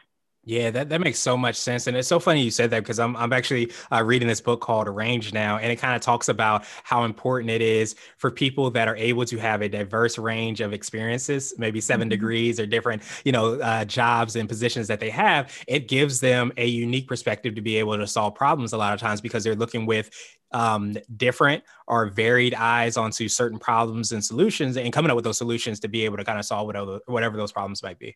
Yeah, 0.48 0.70
that, 0.70 0.90
that 0.90 1.02
makes 1.02 1.18
so 1.18 1.36
much 1.36 1.56
sense. 1.56 1.88
And 1.88 1.98
it's 1.98 2.08
so 2.08 2.20
funny 2.20 2.44
you 2.44 2.52
said 2.52 2.70
that 2.70 2.82
because 2.82 3.00
I'm, 3.00 3.18
I'm 3.18 3.34
actually 3.34 3.72
uh, 3.92 4.04
reading 4.04 4.28
this 4.28 4.42
book 4.42 4.62
called 4.62 4.88
Arrange 4.88 5.34
now, 5.34 5.58
and 5.58 5.72
it 5.72 5.78
kind 5.78 5.96
of 5.96 6.04
talks 6.04 6.30
about 6.30 6.66
how 6.84 7.04
important 7.04 7.50
it 7.50 7.64
is 7.64 7.96
for 8.18 8.30
people 8.30 8.70
that 8.72 8.88
are 8.88 8.96
able 8.96 9.26
to 9.26 9.38
have 9.38 9.64
a 9.64 9.70
diverse 9.70 10.20
range 10.20 10.62
of 10.62 10.72
experiences, 10.72 11.56
maybe 11.58 11.82
7 11.82 12.04
mm-hmm. 12.04 12.10
degrees 12.10 12.60
or 12.60 12.68
different, 12.68 13.02
you 13.26 13.32
know, 13.32 13.60
uh, 13.60 13.86
jobs 13.86 14.36
and 14.36 14.48
positions 14.48 14.88
that 14.88 15.00
they 15.00 15.10
have. 15.10 15.52
It 15.68 15.88
gives 15.88 16.20
them 16.20 16.54
a 16.58 16.68
unique 16.68 17.08
perspective 17.08 17.56
to 17.56 17.62
be 17.62 17.78
able 17.78 17.98
to 17.98 18.06
solve 18.06 18.36
problems 18.36 18.72
a 18.72 18.78
lot 18.78 18.94
of 18.94 19.00
times 19.00 19.22
because 19.22 19.44
they're 19.44 19.56
looking 19.56 19.88
with 19.88 20.12
um, 20.52 20.96
different 21.18 21.64
or 21.88 22.12
varied 22.12 22.54
eyes 22.54 22.98
onto 22.98 23.28
certain 23.30 23.58
problems 23.58 24.12
and 24.12 24.24
solutions 24.24 24.78
and 24.78 24.94
coming 24.94 25.10
up 25.10 25.16
with 25.16 25.26
those 25.26 25.40
solutions 25.40 25.80
to 25.80 25.88
be 25.88 26.06
able 26.06 26.18
to 26.18 26.24
kind 26.24 26.38
of 26.38 26.46
solve 26.46 26.68
whatever, 26.68 27.00
whatever 27.08 27.36
those 27.36 27.52
problems 27.52 27.82
might 27.82 27.98
be. 27.98 28.16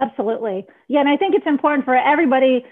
Absolutely. 0.00 0.66
Yeah. 0.88 1.00
And 1.00 1.08
I 1.08 1.16
think 1.16 1.34
it's 1.34 1.46
important 1.46 1.84
for 1.84 1.94
everybody, 1.94 2.64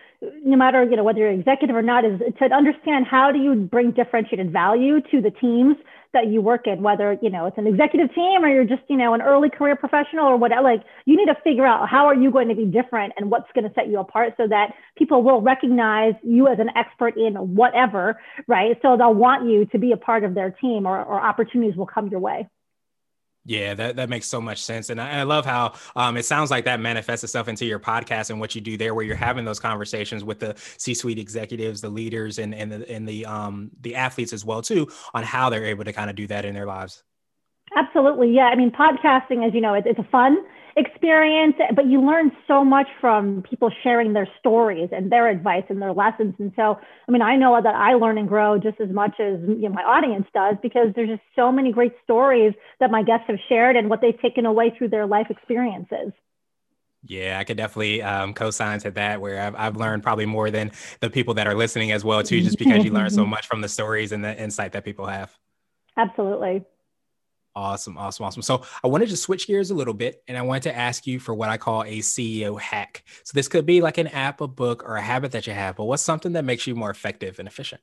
no 0.45 0.57
matter, 0.57 0.83
you 0.83 0.97
know, 0.97 1.05
whether 1.05 1.19
you're 1.19 1.31
executive 1.31 1.77
or 1.77 1.83
not, 1.83 2.05
is 2.05 2.19
to 2.39 2.45
understand 2.47 3.07
how 3.07 3.31
do 3.31 3.39
you 3.39 3.55
bring 3.55 3.91
differentiated 3.93 4.51
value 4.51 5.01
to 5.11 5.21
the 5.21 5.31
teams 5.31 5.77
that 6.15 6.29
you 6.29 6.41
work 6.41 6.67
in, 6.67 6.83
whether, 6.83 7.19
you 7.21 7.29
know, 7.29 7.45
it's 7.45 7.59
an 7.59 7.67
executive 7.67 8.15
team 8.15 8.43
or 8.43 8.49
you're 8.49 8.65
just, 8.65 8.81
you 8.89 8.97
know, 8.97 9.13
an 9.13 9.21
early 9.21 9.51
career 9.51 9.77
professional 9.77 10.25
or 10.27 10.39
whatever, 10.39 10.63
like 10.63 10.83
you 11.05 11.19
need 11.19 11.27
to 11.27 11.37
figure 11.45 11.67
out 11.67 11.87
how 11.87 12.07
are 12.07 12.15
you 12.15 12.31
going 12.31 12.49
to 12.49 12.55
be 12.55 12.65
different 12.65 13.13
and 13.19 13.31
what's 13.31 13.47
going 13.55 13.69
to 13.69 13.75
set 13.75 13.89
you 13.89 13.99
apart 13.99 14.33
so 14.39 14.49
that 14.49 14.73
people 14.97 15.23
will 15.23 15.43
recognize 15.43 16.15
you 16.23 16.49
as 16.49 16.59
an 16.59 16.71
expert 16.77 17.15
in 17.19 17.35
whatever, 17.55 18.19
right? 18.47 18.79
So 18.81 18.97
they'll 18.97 19.13
want 19.13 19.47
you 19.51 19.67
to 19.67 19.79
be 19.79 19.93
a 19.93 19.99
part 19.99 20.25
of 20.25 20.35
their 20.35 20.51
team 20.51 20.87
or, 20.87 21.05
or 21.05 21.21
opportunities 21.21 21.77
will 21.77 21.87
come 21.87 22.09
your 22.09 22.21
way. 22.21 22.49
Yeah, 23.49 23.73
that, 23.73 23.97
that 23.97 24.11
makes 24.11 24.27
so 24.27 24.43
much 24.43 24.63
sense. 24.63 24.91
And 24.91 25.01
I, 25.01 25.21
I 25.21 25.23
love 25.23 25.47
how 25.47 25.73
um, 25.97 26.19
it 26.19 26.27
sounds 26.27 26.51
like 26.51 26.67
that 26.67 26.81
manifests 26.81 27.25
itself 27.25 27.49
into 27.49 27.65
your 27.65 27.81
podcast 27.81 28.29
and 28.29 28.39
what 28.39 28.55
you 28.55 28.61
do 28.61 28.77
there, 28.77 28.93
where 28.93 29.07
you're 29.07 29.17
having 29.17 29.47
those 29.47 29.59
conversations 29.59 30.23
with 30.23 30.39
the 30.39 30.55
C-suite 30.77 31.19
executives, 31.19 31.81
the 31.81 31.89
leaders 31.89 32.39
and, 32.39 32.55
and 32.55 32.71
the, 32.71 32.91
and 32.91 33.09
the, 33.09 33.25
um, 33.25 33.71
the 33.81 33.97
athletes 33.97 34.35
as 34.35 34.45
well, 34.45 34.61
too, 34.61 34.87
on 35.15 35.23
how 35.23 35.49
they're 35.49 35.65
able 35.65 35.85
to 35.85 35.95
kind 35.95 36.11
of 36.11 36.17
do 36.17 36.27
that 36.27 36.45
in 36.45 36.53
their 36.55 36.67
lives. 36.67 37.03
Absolutely. 37.75 38.35
Yeah. 38.35 38.49
I 38.49 38.55
mean, 38.55 38.71
podcasting, 38.71 39.47
as 39.47 39.55
you 39.55 39.63
know, 39.63 39.73
it, 39.73 39.85
it's 39.87 39.99
a 39.99 40.09
fun 40.13 40.37
experience, 40.77 41.55
but 41.75 41.87
you 41.87 42.01
learn 42.01 42.33
so 42.47 42.65
much 42.65 42.87
from 43.01 43.43
people 43.49 43.71
sharing 43.83 44.13
their 44.13 44.29
stories 44.39 44.89
and 44.93 45.11
their 45.11 45.29
advice 45.29 45.65
and 45.69 45.81
their 45.81 45.93
lessons. 45.93 46.35
And 46.39 46.53
so, 46.57 46.79
I 47.09 47.13
mean, 47.13 47.23
I 47.23 47.37
know 47.37 47.61
that 47.63 47.75
I 47.75 47.95
learn 47.95 48.19
and 48.19 48.29
grow 48.29 48.59
just 48.59 48.81
as 48.81 48.91
much 48.91 49.19
as 49.21 49.41
you 49.47 49.69
know, 49.69 49.71
my 49.71 49.83
audience 49.83 50.27
does 50.35 50.57
because 50.63 50.89
there's 50.95 51.09
just 51.09 51.23
so 51.35 51.51
many 51.51 51.73
great 51.73 51.93
stories 52.05 52.55
that 52.81 52.91
my 52.91 53.03
guests 53.03 53.25
have 53.29 53.39
shared 53.49 53.77
and 53.77 53.91
what 53.91 54.01
they've 54.01 54.21
taken 54.21 54.47
away 54.47 54.73
through 54.77 54.89
their 54.89 55.07
life 55.07 55.27
experiences. 55.31 56.13
Yeah, 57.05 57.39
I 57.39 57.45
could 57.45 57.57
definitely 57.57 58.03
um, 58.03 58.35
co-sign 58.35 58.81
to 58.81 58.91
that. 58.93 59.21
Where 59.21 59.41
I've, 59.41 59.55
I've 59.55 59.77
learned 59.77 60.03
probably 60.03 60.27
more 60.27 60.51
than 60.51 60.73
the 61.01 61.11
people 61.11 61.35
that 61.35 61.47
are 61.47 61.55
listening 61.55 61.93
as 61.93 62.05
well 62.05 62.23
too, 62.23 62.41
just 62.43 62.59
because 62.59 62.85
you 62.85 62.93
learn 62.93 63.11
so 63.11 63.25
much 63.27 63.47
from 63.47 63.61
the 63.61 63.69
stories 63.69 64.13
and 64.13 64.25
the 64.25 64.37
insight 64.41 64.73
that 64.73 64.85
people 64.85 65.07
have. 65.07 65.37
Absolutely. 65.97 66.65
Awesome, 67.59 67.99
awesome, 67.99 68.25
awesome. 68.25 68.43
So 68.43 68.63
I 68.85 68.87
wanted 68.87 69.09
to 69.09 69.17
switch 69.17 69.49
gears 69.49 69.73
a 69.73 69.75
little 69.75 69.93
bit 69.93 70.23
and 70.29 70.39
I 70.39 70.43
wanted 70.43 70.63
to 70.63 70.77
ask 70.77 71.09
you 71.09 71.19
for 71.19 71.35
what 71.35 71.49
I 71.49 71.57
call 71.57 71.83
a 71.83 71.99
CEO 71.99 72.59
hack. 72.59 73.03
So 73.25 73.33
this 73.35 73.49
could 73.49 73.67
be 73.67 73.81
like 73.81 73.99
an 73.99 74.07
app, 74.07 74.41
a 74.41 74.47
book, 74.47 74.85
or 74.85 74.95
a 74.95 75.03
habit 75.03 75.33
that 75.33 75.49
you 75.49 75.53
have, 75.53 75.75
but 75.75 75.87
what's 75.87 76.05
something 76.05 76.35
that 76.35 76.45
makes 76.45 76.69
you 76.69 76.77
more 76.77 76.89
effective 76.89 77.41
and 77.41 77.49
efficient? 77.49 77.81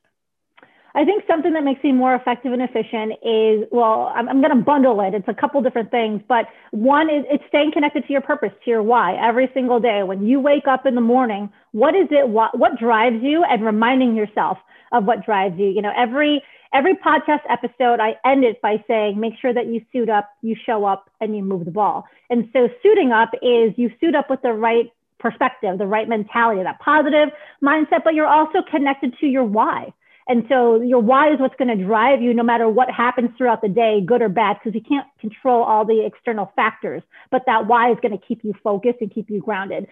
I 0.94 1.04
think 1.04 1.24
something 1.28 1.52
that 1.52 1.62
makes 1.62 1.84
me 1.84 1.92
more 1.92 2.14
effective 2.14 2.54
and 2.54 2.62
efficient 2.62 3.18
is, 3.22 3.68
well, 3.70 4.10
I'm, 4.16 4.30
I'm 4.30 4.40
going 4.40 4.56
to 4.56 4.64
bundle 4.64 4.98
it. 5.02 5.12
It's 5.12 5.28
a 5.28 5.34
couple 5.34 5.60
different 5.60 5.90
things, 5.90 6.22
but 6.26 6.46
one 6.70 7.10
is 7.10 7.26
it's 7.28 7.44
staying 7.48 7.72
connected 7.72 8.06
to 8.06 8.12
your 8.14 8.22
purpose, 8.22 8.52
to 8.64 8.70
your 8.70 8.82
why 8.82 9.14
every 9.22 9.50
single 9.52 9.78
day. 9.78 10.04
When 10.04 10.26
you 10.26 10.40
wake 10.40 10.66
up 10.66 10.86
in 10.86 10.94
the 10.94 11.02
morning, 11.02 11.52
what 11.72 11.94
is 11.94 12.08
it, 12.10 12.30
what, 12.30 12.58
what 12.58 12.78
drives 12.78 13.22
you 13.22 13.44
and 13.44 13.62
reminding 13.62 14.16
yourself 14.16 14.56
of 14.92 15.04
what 15.04 15.24
drives 15.24 15.58
you. 15.58 15.66
You 15.66 15.82
know, 15.82 15.92
every, 15.96 16.42
every 16.72 16.94
podcast 16.94 17.40
episode, 17.48 18.00
I 18.00 18.16
end 18.24 18.44
it 18.44 18.60
by 18.60 18.82
saying, 18.88 19.18
make 19.18 19.34
sure 19.40 19.52
that 19.52 19.66
you 19.66 19.84
suit 19.92 20.08
up, 20.08 20.28
you 20.42 20.56
show 20.66 20.84
up 20.84 21.10
and 21.20 21.36
you 21.36 21.42
move 21.42 21.64
the 21.64 21.70
ball. 21.70 22.06
And 22.30 22.48
so 22.52 22.68
suiting 22.82 23.12
up 23.12 23.30
is 23.42 23.72
you 23.76 23.90
suit 24.00 24.14
up 24.14 24.30
with 24.30 24.42
the 24.42 24.52
right 24.52 24.92
perspective, 25.18 25.78
the 25.78 25.86
right 25.86 26.08
mentality, 26.08 26.62
that 26.62 26.78
positive 26.80 27.30
mindset, 27.62 28.04
but 28.04 28.14
you're 28.14 28.26
also 28.26 28.58
connected 28.70 29.14
to 29.20 29.26
your 29.26 29.44
why 29.44 29.92
and 30.28 30.44
so 30.48 30.80
your 30.80 31.00
why 31.00 31.32
is 31.32 31.38
what's 31.38 31.54
going 31.54 31.76
to 31.76 31.84
drive 31.84 32.20
you 32.20 32.34
no 32.34 32.42
matter 32.42 32.68
what 32.68 32.90
happens 32.90 33.30
throughout 33.38 33.62
the 33.62 33.68
day, 33.68 34.00
good 34.04 34.22
or 34.22 34.28
bad, 34.28 34.56
because 34.58 34.74
you 34.74 34.80
can't 34.80 35.06
control 35.20 35.62
all 35.62 35.84
the 35.84 36.04
external 36.04 36.52
factors. 36.56 37.02
But 37.30 37.42
that 37.46 37.66
why 37.66 37.92
is 37.92 37.98
going 38.02 38.18
to 38.18 38.26
keep 38.26 38.42
you 38.42 38.52
focused 38.64 38.98
and 39.00 39.12
keep 39.12 39.30
you 39.30 39.40
grounded. 39.40 39.86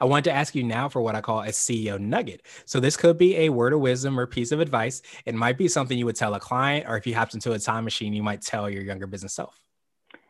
I 0.00 0.04
want 0.04 0.24
to 0.24 0.32
ask 0.32 0.54
you 0.54 0.62
now 0.62 0.88
for 0.88 1.02
what 1.02 1.14
I 1.14 1.20
call 1.20 1.40
a 1.40 1.48
CEO 1.48 1.98
nugget. 1.98 2.42
So 2.64 2.80
this 2.80 2.96
could 2.96 3.18
be 3.18 3.36
a 3.36 3.48
word 3.48 3.72
of 3.72 3.80
wisdom 3.80 4.18
or 4.18 4.26
piece 4.26 4.52
of 4.52 4.60
advice. 4.60 5.02
It 5.26 5.34
might 5.34 5.58
be 5.58 5.68
something 5.68 5.98
you 5.98 6.06
would 6.06 6.16
tell 6.16 6.34
a 6.34 6.40
client, 6.40 6.86
or 6.88 6.96
if 6.96 7.06
you 7.06 7.14
hopped 7.14 7.34
into 7.34 7.52
a 7.52 7.58
time 7.58 7.84
machine, 7.84 8.12
you 8.12 8.22
might 8.22 8.42
tell 8.42 8.68
your 8.68 8.82
younger 8.82 9.06
business 9.06 9.34
self. 9.34 9.60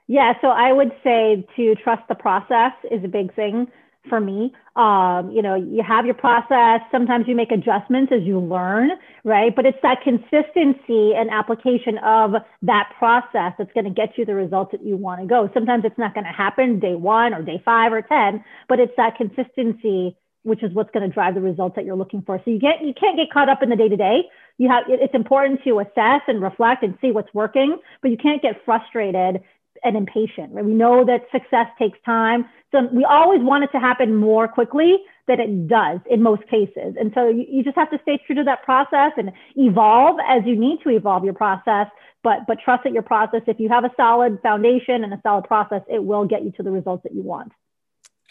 Yeah, 0.06 0.34
so 0.40 0.48
I 0.48 0.72
would 0.72 0.92
say 1.04 1.46
to 1.56 1.74
trust 1.76 2.02
the 2.08 2.16
process 2.16 2.72
is 2.90 3.04
a 3.04 3.08
big 3.08 3.32
thing 3.34 3.68
for 4.08 4.20
me. 4.20 4.52
Um, 4.76 5.30
you 5.30 5.42
know, 5.42 5.54
you 5.54 5.82
have 5.86 6.06
your 6.06 6.14
process. 6.14 6.80
Sometimes 6.90 7.26
you 7.28 7.34
make 7.34 7.52
adjustments 7.52 8.12
as 8.12 8.22
you 8.22 8.38
learn, 8.38 8.90
right? 9.24 9.54
But 9.54 9.66
it's 9.66 9.78
that 9.82 10.02
consistency 10.02 11.12
and 11.14 11.30
application 11.30 11.98
of 11.98 12.32
that 12.62 12.92
process 12.98 13.52
that's 13.58 13.72
going 13.72 13.84
to 13.84 13.90
get 13.90 14.16
you 14.16 14.24
the 14.24 14.34
results 14.34 14.72
that 14.72 14.84
you 14.84 14.96
want 14.96 15.20
to 15.20 15.26
go. 15.26 15.50
Sometimes 15.52 15.84
it's 15.84 15.98
not 15.98 16.14
going 16.14 16.24
to 16.24 16.32
happen 16.32 16.80
day 16.80 16.94
one 16.94 17.34
or 17.34 17.42
day 17.42 17.60
five 17.64 17.92
or 17.92 18.02
10, 18.02 18.42
but 18.68 18.80
it's 18.80 18.92
that 18.96 19.16
consistency 19.16 20.16
which 20.42 20.62
is 20.62 20.72
what's 20.72 20.90
going 20.92 21.06
to 21.06 21.12
drive 21.12 21.34
the 21.34 21.40
results 21.40 21.76
that 21.76 21.84
you're 21.84 21.96
looking 21.96 22.22
for. 22.22 22.40
So 22.44 22.50
you 22.50 22.58
get 22.58 22.82
you 22.82 22.94
can't 22.94 23.16
get 23.16 23.30
caught 23.30 23.48
up 23.48 23.62
in 23.62 23.68
the 23.68 23.76
day 23.76 23.88
to 23.88 23.96
day. 23.96 24.22
You 24.58 24.68
have 24.68 24.84
it's 24.88 25.14
important 25.14 25.62
to 25.64 25.80
assess 25.80 26.22
and 26.28 26.40
reflect 26.40 26.82
and 26.82 26.96
see 27.00 27.10
what's 27.10 27.32
working, 27.34 27.76
but 28.00 28.10
you 28.10 28.16
can't 28.16 28.40
get 28.40 28.64
frustrated 28.64 29.42
and 29.84 29.96
impatient. 29.96 30.52
Right? 30.52 30.64
We 30.64 30.72
know 30.72 31.04
that 31.04 31.26
success 31.32 31.66
takes 31.78 31.98
time. 32.04 32.46
So 32.72 32.88
we 32.92 33.04
always 33.04 33.40
want 33.42 33.64
it 33.64 33.70
to 33.72 33.80
happen 33.80 34.14
more 34.16 34.46
quickly 34.46 34.98
than 35.26 35.40
it 35.40 35.68
does 35.68 36.00
in 36.10 36.22
most 36.22 36.42
cases. 36.48 36.94
And 36.98 37.12
so 37.14 37.28
you, 37.28 37.44
you 37.48 37.64
just 37.64 37.76
have 37.76 37.90
to 37.90 37.98
stay 38.02 38.18
true 38.26 38.36
to 38.36 38.44
that 38.44 38.62
process 38.64 39.12
and 39.16 39.30
evolve 39.56 40.18
as 40.28 40.42
you 40.44 40.56
need 40.56 40.78
to 40.84 40.90
evolve 40.90 41.24
your 41.24 41.34
process. 41.34 41.86
But 42.22 42.40
but 42.46 42.58
trust 42.62 42.84
that 42.84 42.92
your 42.92 43.02
process, 43.02 43.42
if 43.46 43.58
you 43.58 43.68
have 43.68 43.84
a 43.84 43.90
solid 43.96 44.38
foundation 44.42 45.04
and 45.04 45.12
a 45.12 45.20
solid 45.22 45.44
process, 45.44 45.82
it 45.88 46.04
will 46.04 46.26
get 46.26 46.44
you 46.44 46.52
to 46.52 46.62
the 46.62 46.70
results 46.70 47.02
that 47.04 47.14
you 47.14 47.22
want. 47.22 47.52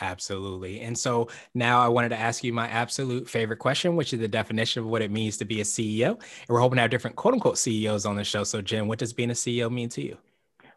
Absolutely. 0.01 0.79
And 0.82 0.98
so 0.98 1.27
now 1.53 1.82
I 1.82 1.88
wanted 1.88 2.10
to 2.10 2.18
ask 2.18 2.44
you 2.44 2.53
my 2.53 2.68
absolute 2.68 3.29
favorite 3.29 3.58
question, 3.58 3.96
which 3.96 4.13
is 4.13 4.20
the 4.20 4.27
definition 4.27 4.84
of 4.84 4.89
what 4.89 5.01
it 5.01 5.12
means 5.12 5.38
to 5.38 5.46
be 5.46 5.60
a 5.60 5.63
CEO. 5.63 6.12
And 6.12 6.20
we're 6.48 6.60
hoping 6.60 6.77
to 6.77 6.82
have 6.82 6.91
different 6.91 7.15
quote 7.15 7.34
unquote 7.34 7.58
CEOs 7.58 8.06
on 8.06 8.15
the 8.15 8.24
show. 8.24 8.44
So, 8.44 8.62
Jen, 8.62 8.88
what 8.88 9.00
does 9.00 9.13
being 9.13 9.32
a 9.32 9.34
CEO 9.34 9.70
mean 9.70 9.89
to 9.89 10.01
you? 10.01 10.18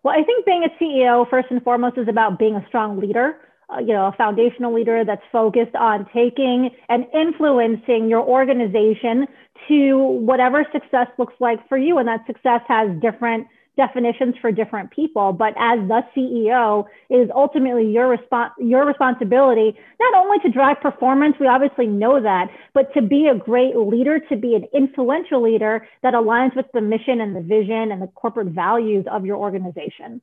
Well, 0.02 0.14
I 0.18 0.24
think 0.24 0.44
being 0.44 0.64
a 0.64 0.82
CEO, 0.82 1.28
first 1.28 1.48
and 1.50 1.62
foremost, 1.62 1.96
is 1.96 2.08
about 2.08 2.38
being 2.38 2.56
a 2.56 2.64
strong 2.68 2.98
leader. 3.00 3.36
Uh, 3.72 3.78
you 3.78 3.94
know, 3.94 4.06
a 4.06 4.12
foundational 4.12 4.74
leader 4.74 5.04
that's 5.04 5.22
focused 5.30 5.74
on 5.76 6.06
taking 6.12 6.70
and 6.88 7.06
influencing 7.14 8.08
your 8.08 8.20
organization 8.20 9.26
to 9.68 9.96
whatever 9.96 10.66
success 10.72 11.06
looks 11.18 11.34
like 11.40 11.66
for 11.68 11.78
you. 11.78 11.98
And 11.98 12.08
that 12.08 12.26
success 12.26 12.60
has 12.68 12.90
different 13.00 13.46
definitions 13.76 14.34
for 14.40 14.52
different 14.52 14.90
people. 14.90 15.32
But 15.32 15.54
as 15.58 15.78
the 15.88 16.02
CEO, 16.14 16.84
it 17.08 17.16
is 17.16 17.30
ultimately 17.34 17.90
your 17.90 18.16
respons- 18.16 18.52
your 18.58 18.86
responsibility 18.86 19.76
not 20.00 20.14
only 20.14 20.38
to 20.40 20.50
drive 20.50 20.80
performance, 20.80 21.36
we 21.38 21.46
obviously 21.46 21.86
know 21.86 22.20
that, 22.20 22.50
but 22.74 22.92
to 22.94 23.02
be 23.02 23.28
a 23.28 23.34
great 23.34 23.76
leader, 23.76 24.18
to 24.18 24.36
be 24.36 24.54
an 24.54 24.64
influential 24.74 25.42
leader 25.42 25.86
that 26.02 26.14
aligns 26.14 26.54
with 26.56 26.66
the 26.74 26.80
mission 26.80 27.20
and 27.20 27.34
the 27.34 27.40
vision 27.40 27.92
and 27.92 28.02
the 28.02 28.08
corporate 28.08 28.48
values 28.48 29.04
of 29.10 29.24
your 29.24 29.36
organization. 29.36 30.20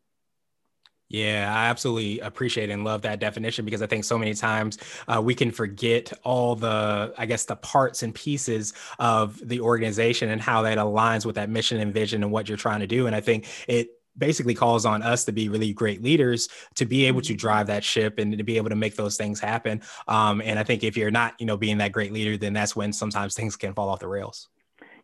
Yeah, 1.10 1.52
I 1.52 1.70
absolutely 1.70 2.20
appreciate 2.20 2.70
and 2.70 2.84
love 2.84 3.02
that 3.02 3.20
definition 3.20 3.66
because 3.66 3.82
I 3.82 3.88
think 3.88 4.04
so 4.04 4.18
many 4.18 4.36
times 4.36 4.78
uh, 5.08 5.20
we 5.20 5.34
can 5.34 5.50
forget 5.50 6.14
all 6.24 6.56
the, 6.56 7.16
I 7.18 7.26
guess, 7.26 7.46
the 7.46 7.56
parts 7.56 8.04
and 8.04 8.14
pieces 8.14 8.74
of 9.00 9.42
the 9.48 9.60
organization 9.60 10.30
and 10.30 10.40
how 10.40 10.62
that 10.62 10.78
aligns 10.78 11.26
with 11.26 11.36
that 11.36 11.50
mission 11.50 11.80
and 11.80 11.92
vision 11.92 12.22
and 12.22 12.32
what 12.32 12.48
you're 12.48 12.60
trying 12.60 12.82
to 12.82 12.88
do. 12.88 13.08
And 13.08 13.16
I 13.16 13.22
think 13.22 13.48
it 13.68 13.90
basically 14.20 14.54
calls 14.54 14.86
on 14.86 15.02
us 15.02 15.26
to 15.26 15.32
be 15.32 15.50
really 15.50 15.74
great 15.74 16.04
leaders 16.04 16.48
to 16.76 16.86
be 16.86 17.06
able 17.06 17.22
to 17.22 17.34
mm-hmm. 17.34 17.38
drive 17.38 17.68
that 17.68 17.84
ship 17.84 18.20
and 18.20 18.38
to 18.38 18.44
be 18.44 18.58
able 18.58 18.70
to 18.70 18.76
make 18.76 18.96
those 18.96 19.18
things 19.18 19.40
happen. 19.40 19.82
Um, 20.08 20.42
and 20.46 20.60
I 20.60 20.64
think 20.64 20.84
if 20.84 20.96
you're 20.96 21.10
not, 21.10 21.34
you 21.40 21.48
know, 21.48 21.58
being 21.58 21.80
that 21.80 21.92
great 21.92 22.14
leader, 22.14 22.38
then 22.38 22.54
that's 22.54 22.76
when 22.76 22.94
sometimes 22.94 23.34
things 23.34 23.56
can 23.56 23.74
fall 23.74 23.90
off 23.90 24.00
the 24.00 24.08
rails. 24.08 24.48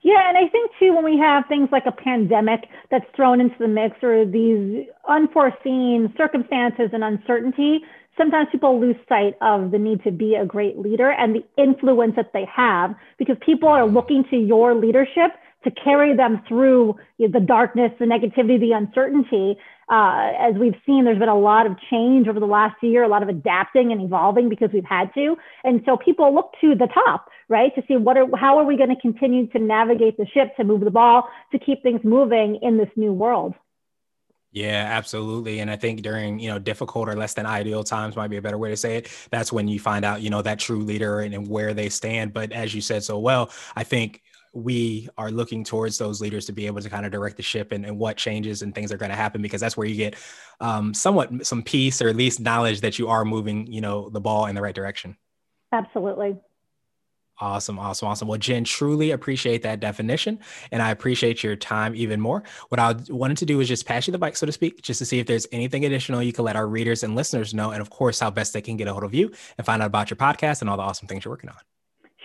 Yeah, 0.05 0.29
and 0.29 0.37
I 0.37 0.47
think 0.49 0.69
too 0.77 0.93
when 0.93 1.03
we 1.03 1.17
have 1.17 1.45
things 1.47 1.69
like 1.71 1.87
a 1.87 1.91
pandemic 1.91 2.69
that's 2.91 3.05
thrown 3.15 3.41
into 3.41 3.55
the 3.57 3.67
mix 3.67 3.95
or 4.03 4.23
these 4.23 4.85
unforeseen 5.09 6.13
circumstances 6.15 6.91
and 6.93 7.03
uncertainty, 7.03 7.79
sometimes 8.15 8.47
people 8.51 8.79
lose 8.79 8.97
sight 9.09 9.33
of 9.41 9.71
the 9.71 9.79
need 9.79 10.03
to 10.03 10.11
be 10.11 10.35
a 10.35 10.45
great 10.45 10.77
leader 10.77 11.09
and 11.09 11.33
the 11.33 11.43
influence 11.61 12.13
that 12.17 12.33
they 12.33 12.45
have 12.55 12.93
because 13.17 13.35
people 13.43 13.67
are 13.67 13.81
mm-hmm. 13.81 13.95
looking 13.95 14.23
to 14.29 14.37
your 14.37 14.75
leadership 14.75 15.31
to 15.65 15.71
carry 15.71 16.15
them 16.15 16.41
through 16.47 16.95
the 17.19 17.43
darkness, 17.45 17.91
the 17.99 18.05
negativity, 18.05 18.59
the 18.59 18.71
uncertainty. 18.71 19.57
Uh, 19.91 20.31
as 20.39 20.55
we've 20.59 20.75
seen, 20.85 21.03
there's 21.05 21.19
been 21.19 21.29
a 21.29 21.37
lot 21.37 21.67
of 21.67 21.73
change 21.91 22.27
over 22.27 22.39
the 22.39 22.45
last 22.45 22.75
year, 22.81 23.03
a 23.03 23.07
lot 23.07 23.21
of 23.21 23.29
adapting 23.29 23.91
and 23.91 24.01
evolving 24.01 24.49
because 24.49 24.69
we've 24.73 24.85
had 24.85 25.13
to. 25.13 25.35
And 25.63 25.81
so 25.85 25.97
people 25.97 26.33
look 26.33 26.53
to 26.61 26.73
the 26.73 26.87
top, 26.87 27.27
right, 27.49 27.73
to 27.75 27.83
see 27.87 27.95
what 27.95 28.17
are, 28.17 28.25
how 28.35 28.57
are 28.57 28.65
we 28.65 28.77
going 28.77 28.89
to 28.89 28.99
continue 28.99 29.47
to 29.47 29.59
navigate 29.59 30.17
the 30.17 30.25
ship, 30.33 30.55
to 30.57 30.63
move 30.63 30.81
the 30.81 30.89
ball, 30.89 31.29
to 31.51 31.59
keep 31.59 31.83
things 31.83 32.01
moving 32.03 32.59
in 32.61 32.77
this 32.77 32.89
new 32.95 33.13
world. 33.13 33.53
Yeah, 34.51 34.87
absolutely. 34.89 35.59
And 35.59 35.69
I 35.69 35.75
think 35.75 36.01
during, 36.01 36.39
you 36.39 36.49
know, 36.49 36.59
difficult 36.59 37.09
or 37.09 37.15
less 37.15 37.33
than 37.33 37.45
ideal 37.45 37.83
times 37.83 38.15
might 38.15 38.29
be 38.29 38.37
a 38.37 38.41
better 38.41 38.57
way 38.57 38.69
to 38.69 38.77
say 38.77 38.95
it. 38.95 39.09
That's 39.29 39.51
when 39.51 39.67
you 39.67 39.79
find 39.79 40.05
out, 40.05 40.21
you 40.21 40.29
know, 40.29 40.41
that 40.41 40.59
true 40.59 40.79
leader 40.79 41.19
and, 41.19 41.33
and 41.33 41.47
where 41.49 41.73
they 41.73 41.89
stand. 41.89 42.31
But 42.31 42.53
as 42.53 42.73
you 42.73 42.79
said 42.79 43.03
so 43.03 43.19
well, 43.19 43.51
I 43.75 43.83
think 43.83 44.23
we 44.55 45.09
are 45.17 45.29
looking 45.29 45.63
towards 45.63 45.97
those 45.97 46.21
leaders 46.21 46.45
to 46.45 46.53
be 46.53 46.65
able 46.65 46.81
to 46.81 46.89
kind 46.89 47.05
of 47.05 47.11
direct 47.11 47.37
the 47.37 47.43
ship 47.43 47.71
and, 47.71 47.85
and 47.85 47.99
what 47.99 48.17
changes 48.17 48.61
and 48.61 48.73
things 48.73 48.91
are 48.91 48.97
going 48.97 49.11
to 49.11 49.15
happen 49.15 49.41
because 49.41 49.61
that's 49.61 49.75
where 49.75 49.85
you 49.85 49.95
get 49.95 50.15
um, 50.61 50.93
somewhat 50.93 51.45
some 51.45 51.61
peace 51.61 52.01
or 52.01 52.07
at 52.07 52.15
least 52.15 52.39
knowledge 52.39 52.81
that 52.81 52.97
you 52.97 53.07
are 53.09 53.25
moving 53.25 53.67
you 53.67 53.81
know 53.81 54.09
the 54.09 54.21
ball 54.21 54.45
in 54.45 54.55
the 54.55 54.61
right 54.61 54.75
direction 54.75 55.17
absolutely 55.71 56.37
Awesome, 57.37 57.77
awesome, 57.77 58.07
awesome. 58.07 58.29
Well, 58.29 58.37
Jen, 58.37 58.63
truly 58.63 59.11
appreciate 59.11 59.61
that 59.63 59.81
definition, 59.81 60.39
and 60.71 60.81
I 60.81 60.91
appreciate 60.91 61.43
your 61.43 61.57
time 61.57 61.93
even 61.93 62.21
more. 62.21 62.43
What 62.69 62.79
I 62.79 62.95
wanted 63.09 63.35
to 63.39 63.45
do 63.45 63.59
is 63.59 63.67
just 63.67 63.85
pass 63.85 64.07
you 64.07 64.13
the 64.13 64.17
mic, 64.17 64.37
so 64.37 64.45
to 64.45 64.53
speak, 64.53 64.81
just 64.81 64.99
to 64.99 65.05
see 65.05 65.19
if 65.19 65.27
there's 65.27 65.45
anything 65.51 65.83
additional 65.83 66.23
you 66.23 66.31
can 66.31 66.45
let 66.45 66.55
our 66.55 66.65
readers 66.65 67.03
and 67.03 67.13
listeners 67.13 67.53
know, 67.53 67.71
and 67.71 67.81
of 67.81 67.89
course, 67.89 68.21
how 68.21 68.29
best 68.29 68.53
they 68.53 68.61
can 68.61 68.77
get 68.77 68.87
a 68.87 68.93
hold 68.93 69.03
of 69.03 69.13
you 69.13 69.33
and 69.57 69.65
find 69.65 69.81
out 69.81 69.87
about 69.87 70.09
your 70.09 70.15
podcast 70.15 70.61
and 70.61 70.69
all 70.69 70.77
the 70.77 70.83
awesome 70.83 71.09
things 71.09 71.25
you're 71.25 71.33
working 71.33 71.49
on. 71.49 71.57